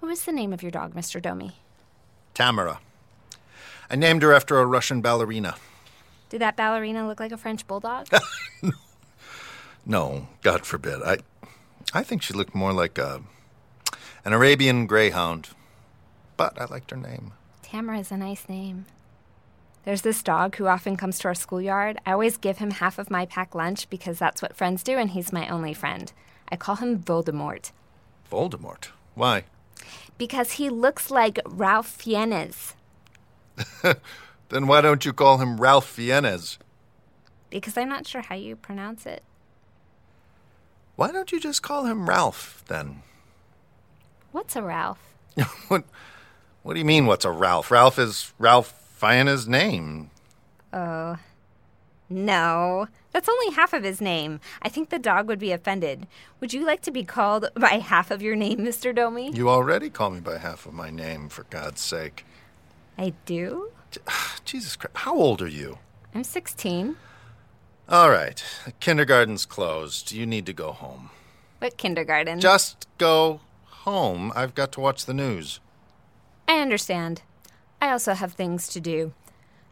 [0.00, 1.22] What was the name of your dog, Mr.
[1.22, 1.52] Domi?
[2.34, 2.80] Tamara.
[3.88, 5.54] I named her after a Russian ballerina.
[6.28, 8.08] Did that ballerina look like a French bulldog?
[9.88, 11.02] No, God forbid.
[11.02, 11.16] I
[11.94, 13.22] I think she looked more like a
[14.24, 15.50] an Arabian greyhound.
[16.36, 17.32] But I liked her name.
[17.62, 18.86] Tamara is a nice name.
[19.84, 21.98] There's this dog who often comes to our schoolyard.
[22.06, 25.10] I always give him half of my packed lunch because that's what friends do, and
[25.10, 26.12] he's my only friend.
[26.50, 27.72] I call him Voldemort
[28.30, 28.88] Voldemort.
[29.14, 29.44] Why?
[30.18, 32.74] because he looks like Ralph Fiennes.
[34.50, 36.58] Then why don't you call him Ralph Fiennes?
[37.50, 39.22] Because I'm not sure how you pronounce it.
[40.98, 43.02] Why don't you just call him Ralph then?
[44.32, 44.98] What's a Ralph?
[45.68, 45.84] what
[46.64, 47.70] What do you mean what's a Ralph?
[47.70, 50.10] Ralph is Ralph Fiennes' name.
[50.72, 51.16] Oh.
[52.10, 54.40] No, that's only half of his name.
[54.60, 56.08] I think the dog would be offended.
[56.40, 58.92] Would you like to be called by half of your name, Mr.
[58.92, 59.30] Domi?
[59.30, 62.26] You already call me by half of my name, for God's sake.
[62.98, 63.70] I do?
[64.44, 64.96] Jesus Christ.
[64.96, 65.78] How old are you?
[66.12, 66.96] I'm 16.
[67.90, 68.44] All right.
[68.80, 70.12] Kindergarten's closed.
[70.12, 71.08] You need to go home.
[71.58, 72.38] What kindergarten?
[72.38, 74.30] Just go home.
[74.36, 75.60] I've got to watch the news.
[76.46, 77.22] I understand.
[77.80, 79.14] I also have things to do.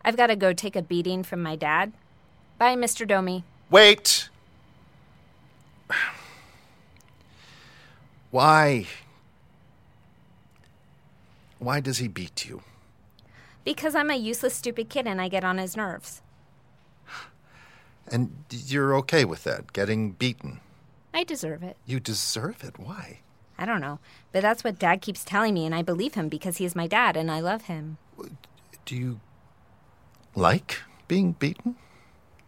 [0.03, 1.93] I've got to go take a beating from my dad.
[2.59, 3.07] Bye, Mr.
[3.07, 3.45] Domi.
[3.71, 4.31] Wait!
[8.31, 8.87] Why?
[11.59, 12.63] Why does he beat you?
[13.65, 16.23] Because I'm a useless, stupid kid and I get on his nerves.
[18.11, 20.61] And you're okay with that, getting beaten?
[21.13, 21.77] I deserve it.
[21.87, 22.79] You deserve it?
[22.79, 23.21] Why?
[23.59, 23.99] I don't know.
[24.33, 27.17] But that's what Dad keeps telling me, and I believe him because he's my dad
[27.17, 27.99] and I love him.
[28.85, 29.21] Do you
[30.35, 31.77] like being beaten?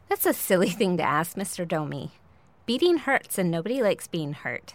[0.08, 1.66] That's a silly thing to ask, Mr.
[1.66, 2.12] Domi.
[2.66, 4.74] Beating hurts, and nobody likes being hurt.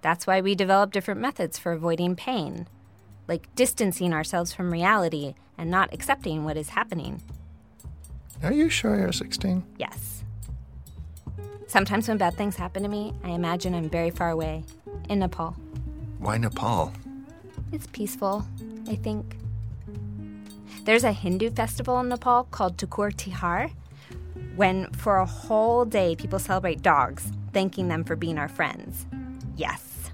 [0.00, 2.66] That's why we develop different methods for avoiding pain,
[3.28, 7.22] like distancing ourselves from reality and not accepting what is happening.
[8.42, 9.64] Are you sure you're 16?
[9.78, 10.23] Yes.
[11.74, 14.62] Sometimes when bad things happen to me, I imagine I'm very far away,
[15.08, 15.56] in Nepal.
[16.20, 16.92] Why Nepal?
[17.72, 18.46] It's peaceful,
[18.88, 19.36] I think.
[20.84, 23.72] There's a Hindu festival in Nepal called Kukur Tihar,
[24.54, 29.04] when for a whole day people celebrate dogs, thanking them for being our friends.
[29.56, 30.12] Yes.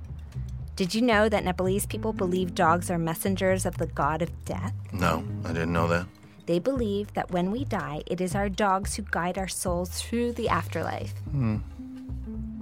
[0.76, 4.72] Did you know that Nepalese people believe dogs are messengers of the god of death?
[4.94, 6.06] No, I didn't know that.
[6.50, 10.32] They believe that when we die, it is our dogs who guide our souls through
[10.32, 11.12] the afterlife.
[11.30, 11.58] Hmm.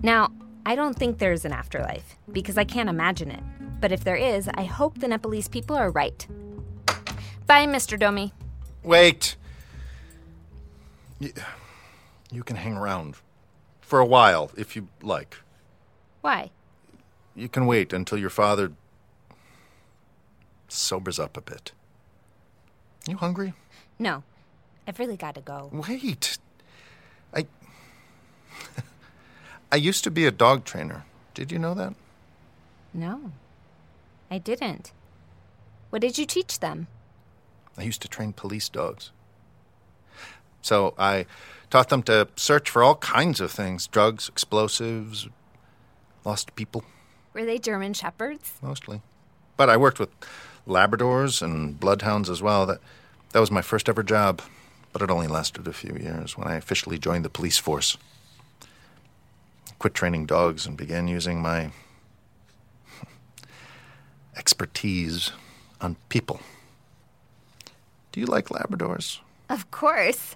[0.03, 0.31] Now,
[0.67, 3.43] I don't think there's an afterlife because I can't imagine it.
[3.81, 6.27] But if there is, I hope the Nepalese people are right.
[7.47, 7.99] Bye, Mr.
[7.99, 8.35] Domi.
[8.83, 9.37] Wait.
[11.19, 11.33] You,
[12.31, 13.15] you can hang around
[13.81, 15.39] for a while if you like.
[16.21, 16.51] Why?
[17.35, 18.71] You can wait until your father
[20.69, 21.73] sobers up a bit.
[23.09, 23.55] You hungry?
[23.99, 24.23] No.
[24.87, 25.71] I've really got to go.
[25.73, 26.39] Wait.
[27.35, 27.47] I.
[29.73, 31.05] I used to be a dog trainer.
[31.35, 31.95] Did you know that?
[32.95, 33.33] No.
[34.31, 34.93] I didn't.
[35.91, 36.87] What did you teach them?
[37.77, 39.11] I used to train police dogs.
[40.63, 41.27] So I
[41.71, 45.29] taught them to search for all kinds of things drugs, explosives,
[46.25, 46.85] lost people.
[47.33, 48.55] Were they German shepherds?
[48.63, 49.03] Mostly.
[49.57, 50.11] But I worked with
[50.67, 52.67] Labradors and Bloodhounds as well.
[52.67, 52.81] That,
[53.39, 54.43] that was my first ever job,
[54.93, 57.97] but it only lasted a few years when I officially joined the police force.
[59.79, 61.71] Quit training dogs and began using my
[64.37, 65.31] expertise
[65.81, 66.41] on people.
[68.11, 69.21] Do you like Labradors?
[69.49, 70.35] Of course.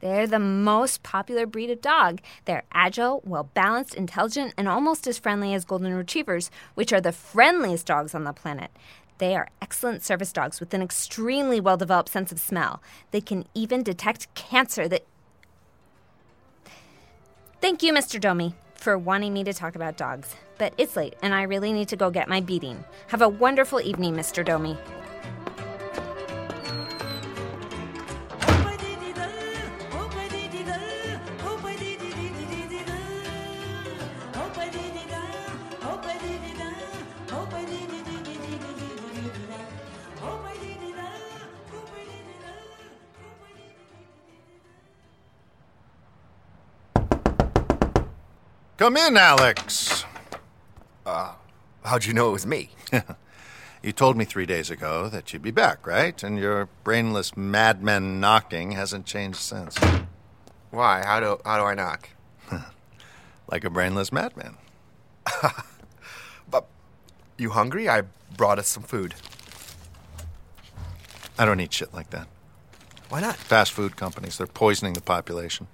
[0.00, 2.20] They're the most popular breed of dog.
[2.46, 7.12] They're agile, well balanced, intelligent, and almost as friendly as Golden Retrievers, which are the
[7.12, 8.72] friendliest dogs on the planet.
[9.22, 12.82] They are excellent service dogs with an extremely well developed sense of smell.
[13.12, 15.06] They can even detect cancer that.
[17.60, 18.20] Thank you, Mr.
[18.20, 20.34] Domi, for wanting me to talk about dogs.
[20.58, 22.82] But it's late, and I really need to go get my beating.
[23.10, 24.44] Have a wonderful evening, Mr.
[24.44, 24.76] Domi.
[48.82, 50.04] Come in, Alex.
[51.06, 51.34] Uh,
[51.84, 52.70] how'd you know it was me?
[53.80, 56.20] you told me three days ago that you'd be back, right?
[56.20, 59.78] And your brainless madman knocking hasn't changed since.
[60.72, 61.04] Why?
[61.06, 62.08] How do how do I knock?
[63.46, 64.56] like a brainless madman.
[66.50, 66.66] but
[67.38, 67.88] you hungry?
[67.88, 68.02] I
[68.36, 69.14] brought us some food.
[71.38, 72.26] I don't eat shit like that.
[73.10, 73.36] Why not?
[73.36, 75.68] Fast food companies, they're poisoning the population.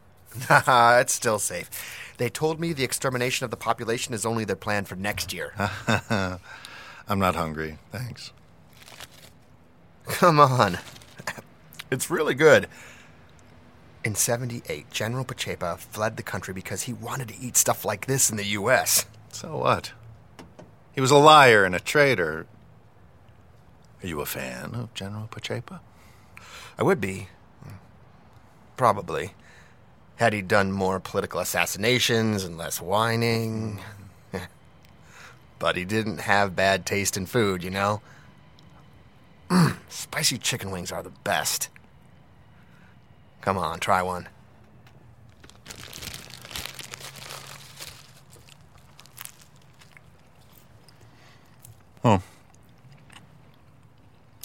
[0.50, 1.70] Nah, it's still safe.
[2.18, 5.54] They told me the extermination of the population is only their plan for next year.
[7.08, 8.32] I'm not hungry, thanks.
[10.04, 10.78] Come on.
[11.90, 12.68] It's really good.
[14.04, 18.30] In 78, General Pacepa fled the country because he wanted to eat stuff like this
[18.30, 19.06] in the U.S.
[19.32, 19.92] So what?
[20.92, 22.46] He was a liar and a traitor.
[24.02, 25.80] Are you a fan of General Pacepa?
[26.78, 27.28] I would be.
[28.76, 29.34] Probably.
[30.18, 33.80] Had he done more political assassinations and less whining.
[35.60, 38.00] but he didn't have bad taste in food, you know?
[39.48, 41.68] Mm, spicy chicken wings are the best.
[43.40, 44.28] Come on, try one.
[52.04, 52.20] Oh.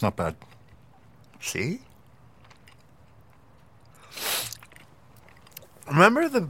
[0.04, 0.36] Not bad.
[1.40, 1.80] See?
[5.88, 6.48] Remember the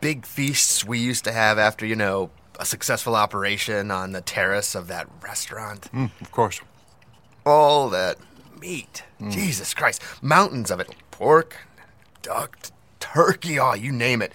[0.00, 4.74] big feasts we used to have after, you know, a successful operation on the terrace
[4.74, 5.90] of that restaurant?
[5.92, 6.60] Mm, of course.
[7.44, 8.18] All that
[8.60, 9.02] meat.
[9.28, 10.02] Jesus Christ.
[10.22, 10.94] Mountains of it.
[11.10, 11.56] Pork,
[12.22, 12.56] duck,
[13.00, 14.32] turkey, oh, you name it.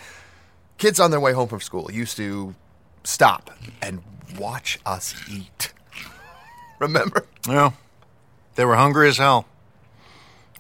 [0.78, 2.54] Kids on their way home from school used to
[3.04, 3.50] stop
[3.82, 4.02] and
[4.38, 5.74] watch us eat.
[6.80, 7.26] Remember?
[7.48, 7.72] Yeah.
[8.56, 9.46] They were hungry as hell.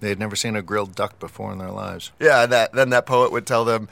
[0.05, 2.11] They had never seen a grilled duck before in their lives.
[2.19, 3.89] Yeah, and that then that poet would tell them,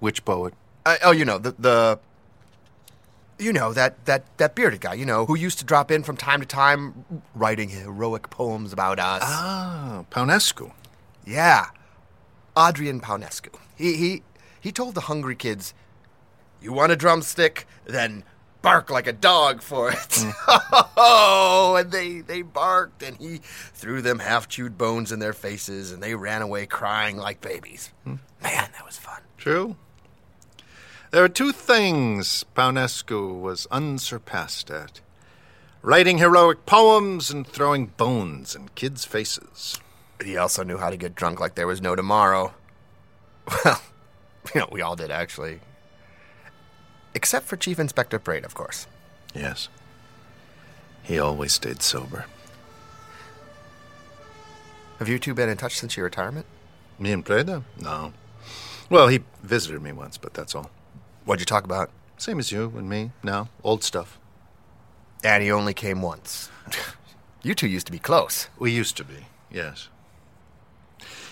[0.00, 0.52] Which poet?
[0.84, 1.98] I, oh, you know the the,
[3.38, 6.18] you know that that that bearded guy, you know, who used to drop in from
[6.18, 9.22] time to time, writing heroic poems about us.
[9.24, 10.72] Ah, Paunescu.
[11.24, 11.68] Yeah,
[12.56, 13.58] Adrian Paunescu.
[13.76, 14.22] He he
[14.60, 15.72] he told the hungry kids,
[16.60, 17.66] "You want a drumstick?
[17.86, 18.24] Then
[18.66, 20.32] bark like a dog for it." Mm.
[20.96, 23.40] oh, and they they barked, and he
[23.72, 27.92] threw them half-chewed bones in their faces, and they ran away crying like babies.
[28.04, 28.16] Hmm.
[28.42, 29.20] Man, that was fun.
[29.38, 29.76] True.
[31.12, 35.00] There are two things Paunescu was unsurpassed at
[35.80, 39.80] writing heroic poems and throwing bones in kids' faces.
[40.22, 42.54] He also knew how to get drunk like there was no tomorrow.
[43.64, 43.80] Well,
[44.54, 45.60] you know, we all did actually.
[47.16, 48.86] Except for Chief Inspector Preda, of course.
[49.34, 49.70] Yes.
[51.02, 52.26] He always stayed sober.
[54.98, 56.44] Have you two been in touch since your retirement?
[56.98, 57.62] Me and Preda?
[57.80, 58.12] No.
[58.90, 60.70] Well, he visited me once, but that's all.
[61.24, 61.88] What'd you talk about?
[62.18, 63.12] Same as you and me.
[63.22, 64.18] No, old stuff.
[65.24, 66.50] And he only came once.
[67.42, 68.48] you two used to be close.
[68.58, 69.88] We used to be, yes.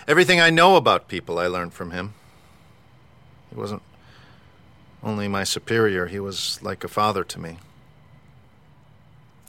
[0.08, 2.14] Everything I know about people I learned from him.
[3.50, 3.82] He wasn't
[5.04, 7.58] only my superior, he was like a father to me.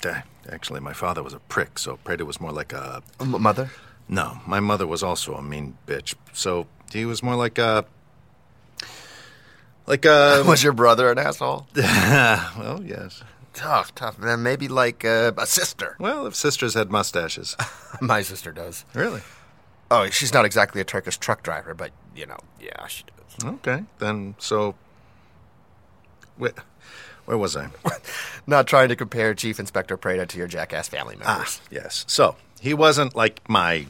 [0.04, 3.02] Eh, Actually, my father was a prick, so Preda was more like a.
[3.26, 3.72] Mother?
[4.08, 7.86] No, my mother was also a mean bitch, so he was more like a.
[9.88, 10.44] Like a.
[10.48, 11.68] Was your brother an asshole?
[11.76, 13.24] well, yes.
[13.54, 14.18] Tough, tough.
[14.18, 15.96] Then maybe like uh, a sister.
[16.00, 17.56] Well, if sisters had mustaches.
[18.02, 18.84] My sister does.
[18.96, 19.22] Really?
[19.92, 23.54] Oh, she's not exactly a Turkish truck driver, but, you know, yeah, she does.
[23.54, 24.74] Okay, then so.
[26.38, 26.54] Where,
[27.26, 27.70] where was I?
[28.48, 31.60] Not trying to compare Chief Inspector Preda to your jackass family members.
[31.62, 32.06] Ah, yes.
[32.08, 33.88] So he wasn't like my.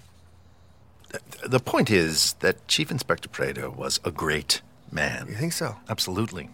[1.46, 5.28] The point is that Chief Inspector Preda was a great man.
[5.30, 5.78] You think so?
[5.90, 6.50] Absolutely.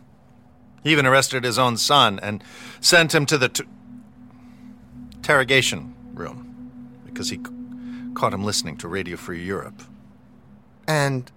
[0.83, 2.43] He even arrested his own son and
[2.79, 3.63] sent him to the t-
[5.13, 7.43] interrogation room because he c-
[8.15, 9.81] caught him listening to Radio Free Europe.
[10.87, 11.31] And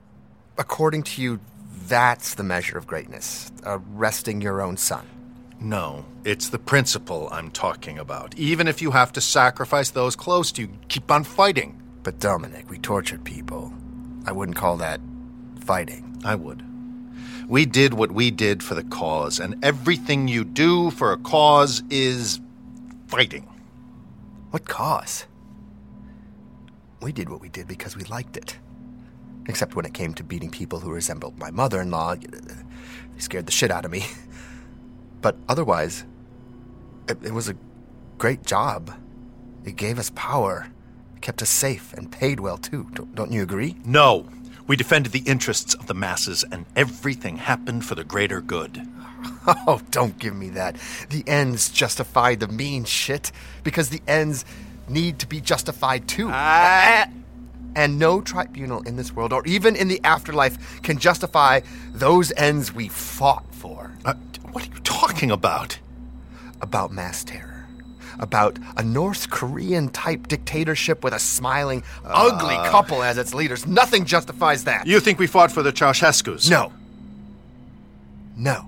[0.58, 1.40] according to you,
[1.88, 5.06] that's the measure of greatness uh, arresting your own son.
[5.60, 8.34] No, it's the principle I'm talking about.
[8.36, 11.80] Even if you have to sacrifice those close to you, keep on fighting.
[12.02, 13.72] But, Dominic, we tortured people.
[14.26, 15.00] I wouldn't call that
[15.60, 16.20] fighting.
[16.24, 16.62] I would.
[17.48, 21.82] We did what we did for the cause, and everything you do for a cause
[21.90, 22.40] is
[23.06, 23.48] fighting.
[24.50, 25.26] What cause?
[27.00, 28.58] We did what we did because we liked it.
[29.46, 33.46] Except when it came to beating people who resembled my mother in law, they scared
[33.46, 34.06] the shit out of me.
[35.20, 36.04] But otherwise,
[37.08, 37.56] it, it was a
[38.18, 38.92] great job.
[39.64, 40.66] It gave us power,
[41.22, 42.90] kept us safe, and paid well too.
[42.92, 43.74] Don't, don't you agree?
[43.86, 44.28] No.
[44.66, 48.86] We defended the interests of the masses, and everything happened for the greater good.
[49.46, 50.76] Oh, don't give me that.
[51.08, 53.32] The ends justify the mean shit
[53.62, 54.44] because the ends
[54.88, 56.28] need to be justified too.
[56.30, 57.08] Ah.
[57.74, 61.60] And no tribunal in this world or even in the afterlife can justify
[61.92, 63.92] those ends we fought for.
[64.04, 64.14] Uh,
[64.52, 65.78] what are you talking about?
[66.60, 67.66] About mass terror.
[68.20, 73.66] About a North Korean type dictatorship with a smiling, ugly couple as its leaders.
[73.66, 74.86] Nothing justifies that.
[74.86, 76.48] You think we fought for the Ceausescus?
[76.48, 76.72] No.
[78.36, 78.66] No.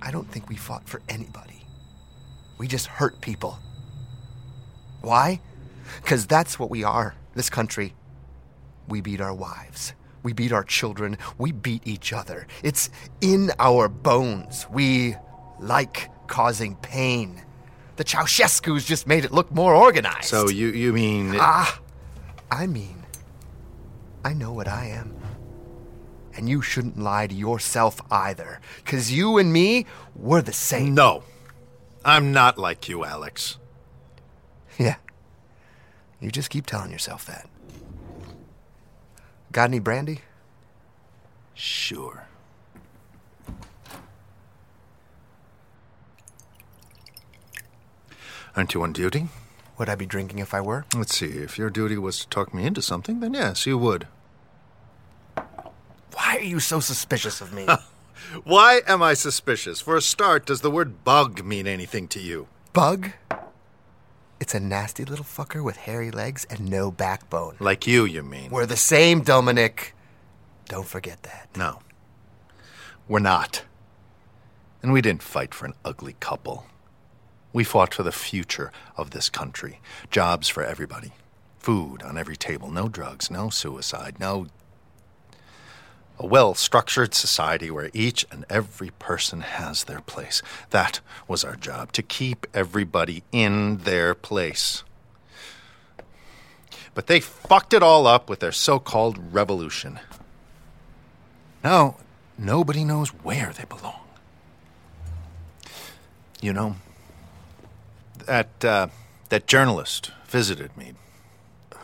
[0.00, 1.62] I don't think we fought for anybody.
[2.56, 3.58] We just hurt people.
[5.02, 5.40] Why?
[6.02, 7.94] Because that's what we are, this country.
[8.88, 9.94] We beat our wives.
[10.22, 11.16] We beat our children.
[11.38, 12.46] We beat each other.
[12.62, 14.66] It's in our bones.
[14.70, 15.16] We
[15.58, 17.42] like causing pain.
[17.96, 20.24] The Ceausescus just made it look more organized.
[20.28, 21.80] So you you mean Ah,
[22.50, 23.04] I mean,
[24.24, 25.14] I know what I am.
[26.34, 28.60] And you shouldn't lie to yourself either.
[28.82, 30.94] Because you and me, we're the same.
[30.94, 31.24] No.
[32.04, 33.58] I'm not like you, Alex.
[34.78, 34.96] Yeah.
[36.20, 37.48] You just keep telling yourself that.
[39.52, 40.20] Got any brandy?
[41.54, 42.26] Sure.
[48.56, 49.28] Aren't you on duty?
[49.78, 50.84] Would I be drinking if I were?
[50.94, 51.26] Let's see.
[51.26, 54.06] If your duty was to talk me into something, then yes, you would.
[55.34, 57.66] Why are you so suspicious of me?
[58.44, 59.80] Why am I suspicious?
[59.80, 62.48] For a start, does the word bug mean anything to you?
[62.72, 63.12] Bug?
[64.40, 67.56] It's a nasty little fucker with hairy legs and no backbone.
[67.60, 68.50] Like you, you mean?
[68.50, 69.94] We're the same, Dominic.
[70.66, 71.48] Don't forget that.
[71.56, 71.80] No.
[73.06, 73.64] We're not.
[74.82, 76.64] And we didn't fight for an ugly couple.
[77.52, 79.80] We fought for the future of this country.
[80.10, 81.12] Jobs for everybody.
[81.58, 82.70] Food on every table.
[82.70, 84.46] No drugs, no suicide, no.
[86.20, 90.42] A well structured society where each and every person has their place.
[90.68, 94.84] That was our job, to keep everybody in their place.
[96.92, 99.98] But they fucked it all up with their so called revolution.
[101.64, 101.96] Now,
[102.36, 104.02] nobody knows where they belong.
[106.42, 106.76] You know,
[108.26, 108.88] that, uh,
[109.30, 110.92] that journalist visited me.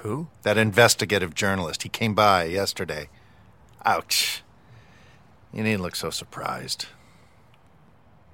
[0.03, 0.29] Who?
[0.43, 1.85] That investigative journalist.
[1.85, 3.09] He came by yesterday.
[3.87, 4.43] Ouch.
[5.53, 6.87] You needn't look so surprised.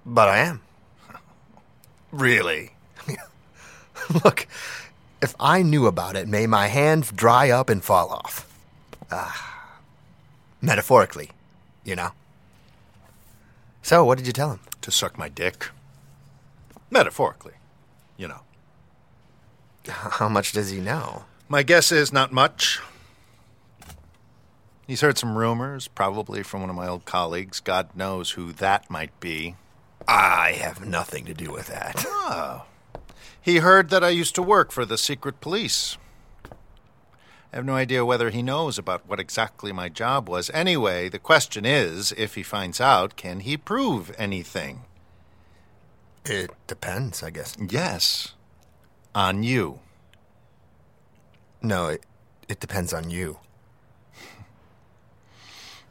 [0.05, 0.63] But I am.
[2.11, 2.73] really?
[4.25, 4.49] look,
[5.21, 8.49] if I knew about it, may my hands dry up and fall off.
[9.11, 9.79] Ah.
[10.61, 11.31] Metaphorically,
[11.85, 12.11] you know.
[13.83, 14.61] So, what did you tell him?
[14.81, 15.69] To suck my dick.
[16.91, 17.55] Metaphorically,
[18.17, 18.41] you know.
[19.89, 21.25] How much does he know?
[21.49, 22.81] My guess is not much.
[24.87, 27.61] He's heard some rumors, probably from one of my old colleagues.
[27.61, 29.57] God knows who that might be.
[30.09, 32.05] I have nothing to do with that.
[32.09, 32.65] Oh.
[33.41, 35.97] He heard that I used to work for the secret police.
[37.53, 40.51] I have no idea whether he knows about what exactly my job was.
[40.55, 44.85] Anyway, the question is if he finds out, can he prove anything?
[46.25, 47.57] It depends, I guess.
[47.69, 48.35] Yes.
[49.15, 49.81] On you.
[51.61, 52.05] No, it,
[52.49, 53.39] it depends on you.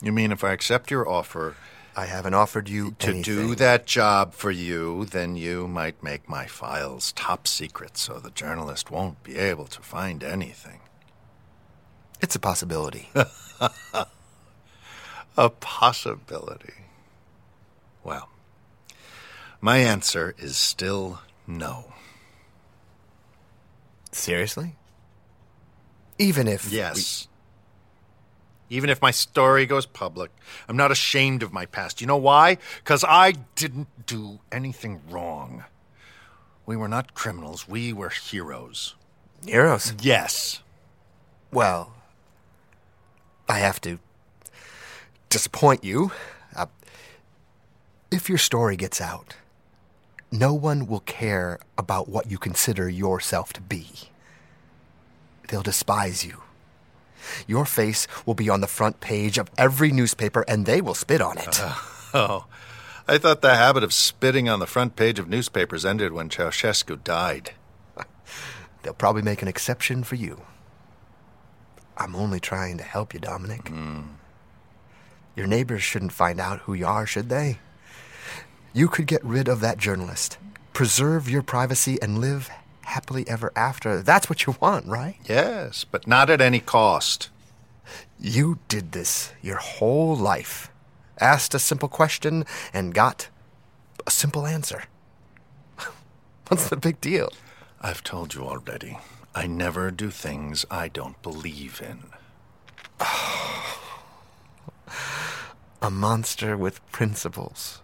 [0.02, 1.56] You mean if I accept your offer,
[1.96, 3.22] I haven't offered you to anything.
[3.22, 8.32] do that job for you, then you might make my files top secret so the
[8.32, 10.80] journalist won't be able to find anything.
[12.22, 13.10] It's a possibility.
[15.38, 16.74] a possibility.
[18.04, 18.30] Well,
[19.60, 21.94] my answer is still no.
[24.12, 24.76] Seriously?
[26.18, 26.72] Even if.
[26.72, 27.28] Yes.
[28.72, 30.32] Even if my story goes public,
[30.70, 32.00] I'm not ashamed of my past.
[32.00, 32.58] You know why?
[32.78, 35.66] Because I didn't do anything wrong.
[36.66, 38.96] We were not criminals, we were heroes.
[39.46, 39.94] Heroes?
[40.02, 40.62] Yes.
[41.52, 41.94] Well,
[43.50, 44.00] I have to
[45.28, 46.14] disappoint you.
[46.56, 46.68] Uh,
[48.10, 49.36] if your story gets out,
[50.32, 53.88] no one will care about what you consider yourself to be.
[55.50, 56.44] They'll despise you.
[57.48, 61.22] Your face will be on the front page of every newspaper and they will spit
[61.22, 61.60] on it.
[61.62, 61.76] Uh,
[62.14, 62.46] oh,
[63.08, 67.04] I thought the habit of spitting on the front page of newspapers ended when Ceausescu
[67.04, 67.52] died.
[68.84, 70.42] They'll probably make an exception for you.
[71.98, 73.66] I'm only trying to help you, Dominic.
[73.66, 74.08] Mm.
[75.36, 77.60] Your neighbors shouldn't find out who you are, should they?
[78.74, 80.38] You could get rid of that journalist,
[80.74, 82.50] preserve your privacy, and live
[82.84, 84.02] happily ever after.
[84.02, 85.18] That's what you want, right?
[85.26, 87.30] Yes, but not at any cost.
[88.20, 90.70] You did this your whole life.
[91.20, 93.30] Asked a simple question and got
[94.06, 94.84] a simple answer.
[96.48, 97.32] What's the big deal?
[97.82, 98.98] I've told you already.
[99.34, 102.04] I never do things I don't believe in.
[105.82, 107.82] a monster with principles.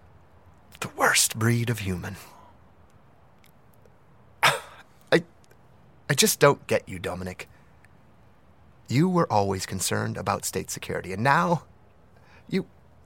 [0.81, 2.17] The worst breed of human.
[6.09, 7.49] I just don't get you, Dominic.
[8.87, 11.63] You were always concerned about state security, and now
[12.47, 12.65] you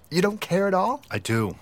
[0.10, 1.02] you don't care at all?
[1.10, 1.56] I do.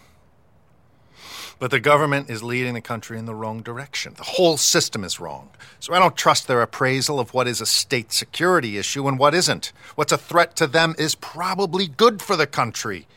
[1.59, 4.13] But the government is leading the country in the wrong direction.
[4.15, 5.49] The whole system is wrong.
[5.79, 9.33] So I don't trust their appraisal of what is a state security issue and what
[9.33, 9.73] isn't.
[9.95, 13.07] What's a threat to them is probably good for the country.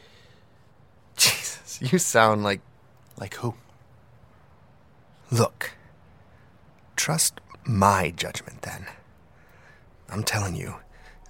[1.16, 2.60] Jesus, you sound like.
[3.18, 3.54] Like who?
[5.30, 5.72] Look,
[6.96, 8.86] trust my judgment then.
[10.08, 10.76] I'm telling you,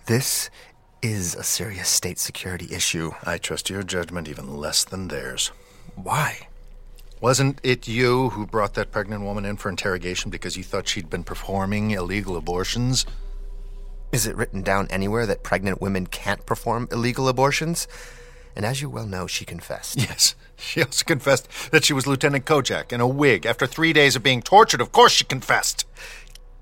[0.06, 0.50] this
[1.02, 3.12] is a serious state security issue.
[3.24, 5.50] I trust your judgment even less than theirs.
[5.94, 6.48] Why?
[7.20, 11.10] Wasn't it you who brought that pregnant woman in for interrogation because you thought she'd
[11.10, 13.06] been performing illegal abortions?
[14.10, 17.86] Is it written down anywhere that pregnant women can't perform illegal abortions?
[18.54, 19.98] And as you well know, she confessed.
[19.98, 20.34] Yes.
[20.56, 23.46] She also confessed that she was Lieutenant Kojak in a wig.
[23.46, 25.86] After three days of being tortured, of course she confessed.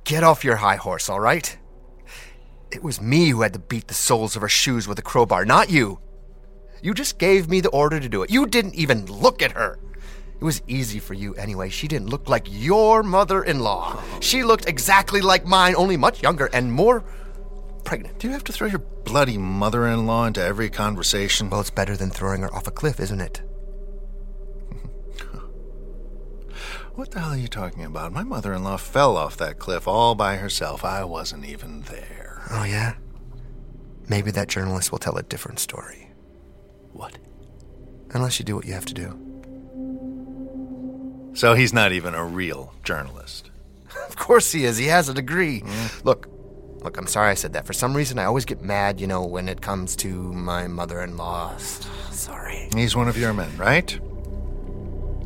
[0.04, 1.56] Get off your high horse, all right?
[2.70, 5.44] It was me who had to beat the soles of her shoes with a crowbar,
[5.44, 5.98] not you.
[6.82, 8.30] You just gave me the order to do it.
[8.30, 9.78] You didn't even look at her.
[10.40, 11.68] It was easy for you anyway.
[11.68, 14.02] She didn't look like your mother in law.
[14.20, 17.04] She looked exactly like mine, only much younger and more
[17.84, 18.18] pregnant.
[18.18, 21.50] Do you have to throw your bloody mother in law into every conversation?
[21.50, 23.42] Well, it's better than throwing her off a cliff, isn't it?
[27.00, 28.12] What the hell are you talking about?
[28.12, 30.84] My mother in law fell off that cliff all by herself.
[30.84, 32.42] I wasn't even there.
[32.50, 32.96] Oh, yeah?
[34.10, 36.10] Maybe that journalist will tell a different story.
[36.92, 37.16] What?
[38.10, 39.16] Unless you do what you have to do.
[41.32, 43.50] So he's not even a real journalist.
[44.06, 44.76] Of course he is.
[44.76, 45.62] He has a degree.
[45.62, 46.04] Mm.
[46.04, 46.28] Look,
[46.84, 47.66] look, I'm sorry I said that.
[47.66, 51.00] For some reason, I always get mad, you know, when it comes to my mother
[51.00, 51.56] in law.
[52.10, 52.68] Sorry.
[52.74, 53.98] He's one of your men, right?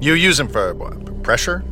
[0.04, 1.22] You use him for what?
[1.22, 1.64] Pressure?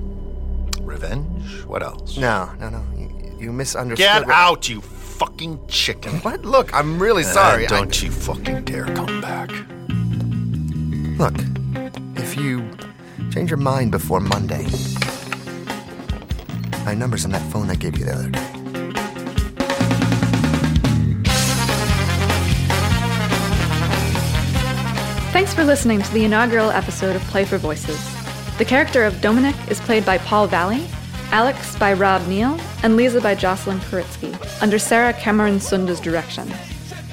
[0.80, 1.66] Revenge?
[1.66, 2.16] What else?
[2.16, 2.83] No, no, no.
[2.97, 4.24] You, you misunderstood.
[4.24, 6.12] Get out, you fucking chicken.
[6.20, 6.43] What?
[6.43, 7.66] Look, I'm really sorry.
[7.66, 8.07] don't I...
[8.07, 9.51] you fucking dare come back.
[11.18, 11.35] Look,
[12.16, 12.66] if you
[13.30, 14.66] change your mind before Monday,
[16.87, 18.49] my number's on that phone I gave you the other day.
[25.33, 28.12] Thanks for listening to the inaugural episode of Play for Voices.
[28.63, 30.87] The character of Dominic is played by Paul Valley,
[31.33, 34.33] Alex by Rob Neal, and Lisa by Jocelyn Koritsky,
[34.63, 36.49] under Sarah Cameron Sunde's direction.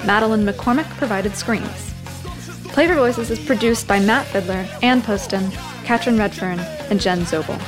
[0.06, 1.92] Madeline McCormick provided screens.
[2.68, 5.50] Play for Voices is produced by Matt Fidler, Ann Poston,
[5.82, 7.60] Katrin Redfern, and Jen Zobel.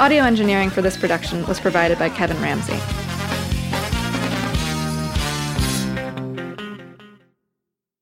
[0.00, 2.99] Audio engineering for this production was provided by Kevin Ramsey.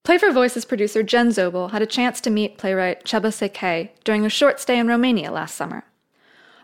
[0.09, 4.25] Play for Voices producer Jen Zobel had a chance to meet playwright Csaba Szekely during
[4.25, 5.85] a short stay in Romania last summer.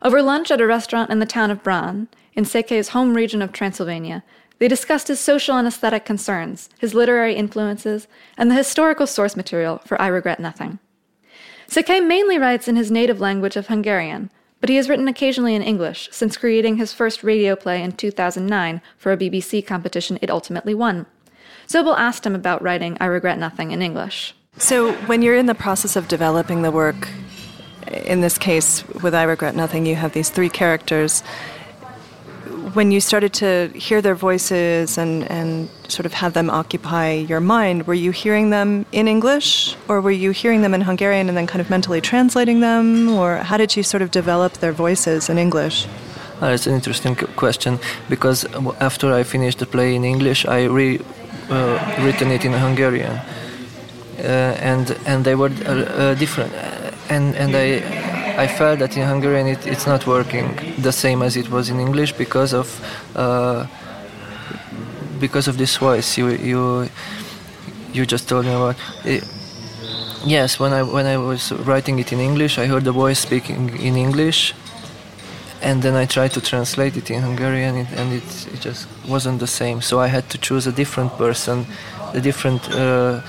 [0.01, 3.53] Over lunch at a restaurant in the town of Bran, in Szekely's home region of
[3.53, 4.25] Transylvania,
[4.61, 9.77] they discussed his social and aesthetic concerns, his literary influences, and the historical source material
[9.85, 10.79] for I Regret Nothing.
[11.69, 15.61] Szekely mainly writes in his native language of Hungarian, but he has written occasionally in
[15.61, 20.73] English since creating his first radio play in 2009 for a BBC competition it ultimately
[20.73, 21.05] won.
[21.69, 24.35] Zobel asked him about writing I Regret Nothing in English.
[24.59, 27.09] So, when you're in the process of developing the work,
[27.91, 31.23] in this case, with I Regret Nothing, you have these three characters.
[32.75, 37.41] When you started to hear their voices and, and sort of have them occupy your
[37.41, 41.37] mind, were you hearing them in English or were you hearing them in Hungarian and
[41.37, 43.09] then kind of mentally translating them?
[43.11, 45.87] Or how did you sort of develop their voices in English?
[46.43, 48.45] Uh, it's an interesting question because
[48.81, 51.01] after I finished the play in English, I re
[52.05, 53.21] written it in Hungarian,
[54.19, 56.53] uh, and and they were uh, different,
[57.09, 57.83] and and I
[58.45, 61.81] I felt that in Hungarian it, it's not working the same as it was in
[61.81, 62.81] English because of
[65.21, 66.89] because of this voice you you
[67.95, 68.77] you just told me about.
[69.05, 69.25] It,
[70.27, 73.71] yes, when I when I was writing it in English, I heard the voice speaking
[73.79, 74.55] in English,
[75.65, 79.47] and then I tried to translate it in Hungarian, and it, it just wasn't the
[79.47, 79.81] same.
[79.81, 81.67] So I had to choose a different person,
[82.13, 83.23] a different uh,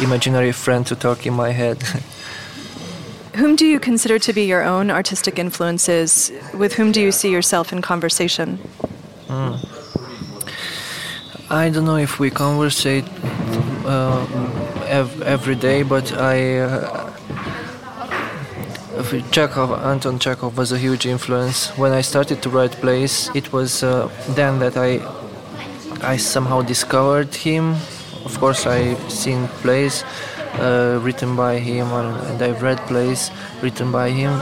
[0.00, 1.82] imaginary friend to talk in my head.
[3.34, 6.30] whom do you consider to be your own artistic influences?
[6.54, 8.58] With whom do you see yourself in conversation?
[9.26, 9.58] Mm.
[11.50, 13.04] I don't know if we conversate
[13.84, 14.26] uh,
[14.86, 16.60] ev- every day, but I.
[16.60, 17.09] Uh,
[19.30, 21.68] Chekhov, Anton Chekhov was a huge influence.
[21.76, 25.00] When I started to write plays, it was uh, then that I
[26.02, 27.76] I somehow discovered him.
[28.24, 30.04] Of course, I've seen plays
[30.58, 33.30] uh, written by him, and I've read plays
[33.62, 34.32] written by him,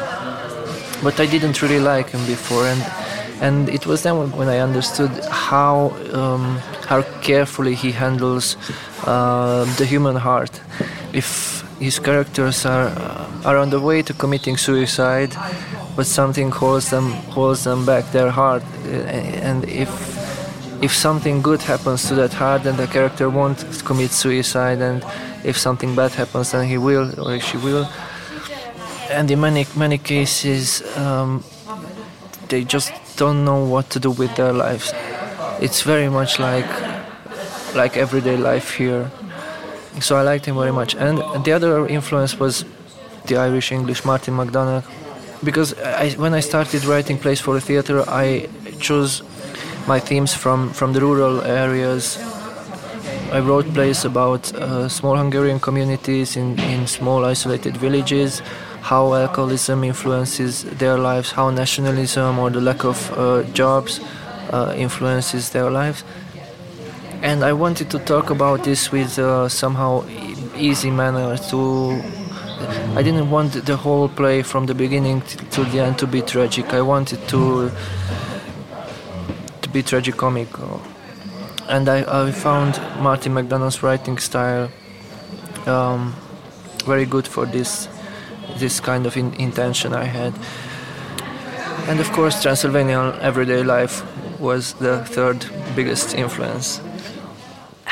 [1.03, 2.83] but I didn't really like him before, and
[3.41, 8.57] and it was then when I understood how um, how carefully he handles
[9.05, 10.61] uh, the human heart.
[11.13, 12.91] If his characters are
[13.45, 15.37] are on the way to committing suicide,
[15.97, 18.63] but something holds them holds them back, their heart,
[19.47, 19.91] and if
[20.81, 25.05] if something good happens to that heart, then the character won't commit suicide, and
[25.45, 27.87] if something bad happens, then he will or she will.
[29.11, 31.45] And in many many cases, um,
[32.49, 34.93] they just don't know what to do with their lives.
[35.61, 36.71] It's very much like
[37.75, 39.11] like everyday life here.
[40.01, 40.95] So I liked him very much.
[40.95, 42.65] And the other influence was
[43.27, 44.85] the Irish English Martin McDonagh,
[45.43, 48.49] because I, when I started writing plays for the theater, I
[48.79, 49.23] chose
[49.87, 52.19] my themes from, from the rural areas.
[53.33, 58.41] I wrote plays about uh, small Hungarian communities in, in small isolated villages,
[58.81, 64.01] how alcoholism influences their lives, how nationalism or the lack of uh, jobs
[64.51, 66.05] uh, influences their lives.
[67.23, 70.05] And I wanted to talk about this with uh, somehow
[70.57, 72.03] easy manner to
[72.97, 75.23] I didn't want the whole play from the beginning
[75.53, 76.75] to the end to be tragic.
[76.75, 77.71] I wanted to
[79.63, 80.49] to be tragicomic,
[81.69, 84.71] and I, I found Martin McDonagh's writing style
[85.67, 86.17] um,
[86.85, 87.89] very good for this
[88.57, 90.35] this kind of in, intention I had.
[91.89, 94.03] And of course, Transylvanian everyday life
[94.39, 96.81] was the third biggest influence.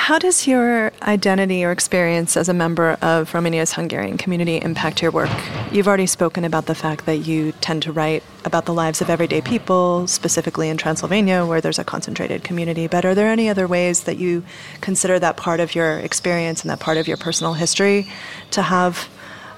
[0.06, 5.10] How does your identity or experience as a member of Romania's Hungarian community impact your
[5.10, 5.30] work?
[5.72, 9.10] You've already spoken about the fact that you tend to write about the lives of
[9.10, 12.86] everyday people, specifically in Transylvania, where there's a concentrated community.
[12.86, 14.44] But are there any other ways that you
[14.80, 18.06] consider that part of your experience and that part of your personal history
[18.52, 19.08] to have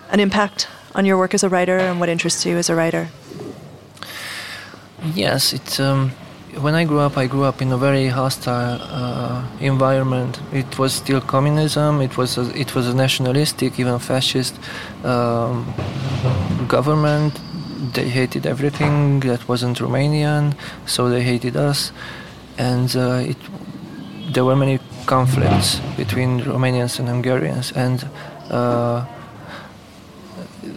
[0.08, 3.10] an impact on your work as a writer and what interests you as a writer?
[5.04, 5.78] Yes, it's.
[5.78, 6.12] Um
[6.60, 10.40] when I grew up, I grew up in a very hostile uh, environment.
[10.52, 12.00] It was still communism.
[12.00, 14.58] It was a, it was a nationalistic, even fascist
[15.04, 15.72] um,
[16.68, 17.38] government.
[17.94, 20.54] They hated everything that wasn't Romanian,
[20.86, 21.92] so they hated us,
[22.58, 23.36] and uh, it,
[24.32, 28.06] there were many conflicts between Romanians and Hungarians, and
[28.50, 29.06] uh,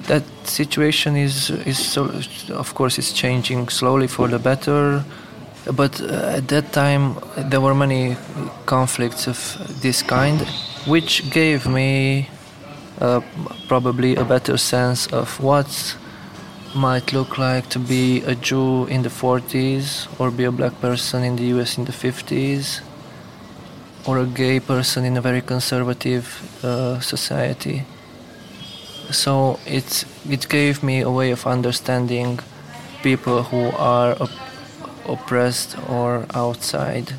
[0.07, 2.21] that situation is is so,
[2.53, 5.03] of course is changing slowly for the better
[5.65, 8.17] but uh, at that time, there were many
[8.65, 9.37] conflicts of
[9.81, 10.41] this kind,
[10.87, 12.29] which gave me
[12.99, 13.21] uh,
[13.67, 15.97] probably a better sense of what
[16.73, 21.23] might look like to be a Jew in the 40s, or be a black person
[21.23, 22.81] in the US in the 50s,
[24.07, 26.25] or a gay person in a very conservative
[26.63, 27.83] uh, society.
[29.11, 32.39] So it, it gave me a way of understanding
[33.03, 34.15] people who are
[35.05, 37.13] oppressed or outside.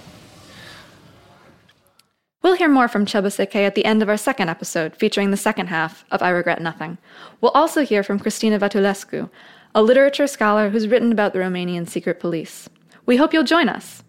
[2.42, 5.36] We'll hear more from Csaba Székely at the end of our second episode, featuring the
[5.36, 6.98] second half of I Regret Nothing.
[7.40, 9.30] We'll also hear from Cristina Vatulescu,
[9.74, 12.68] a literature scholar who's written about the Romanian secret police.
[13.06, 14.02] We hope you'll join us.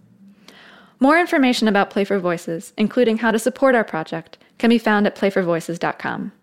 [1.00, 5.08] More information about Play for Voices, including how to support our project, can be found
[5.08, 6.34] at playforvoices.com.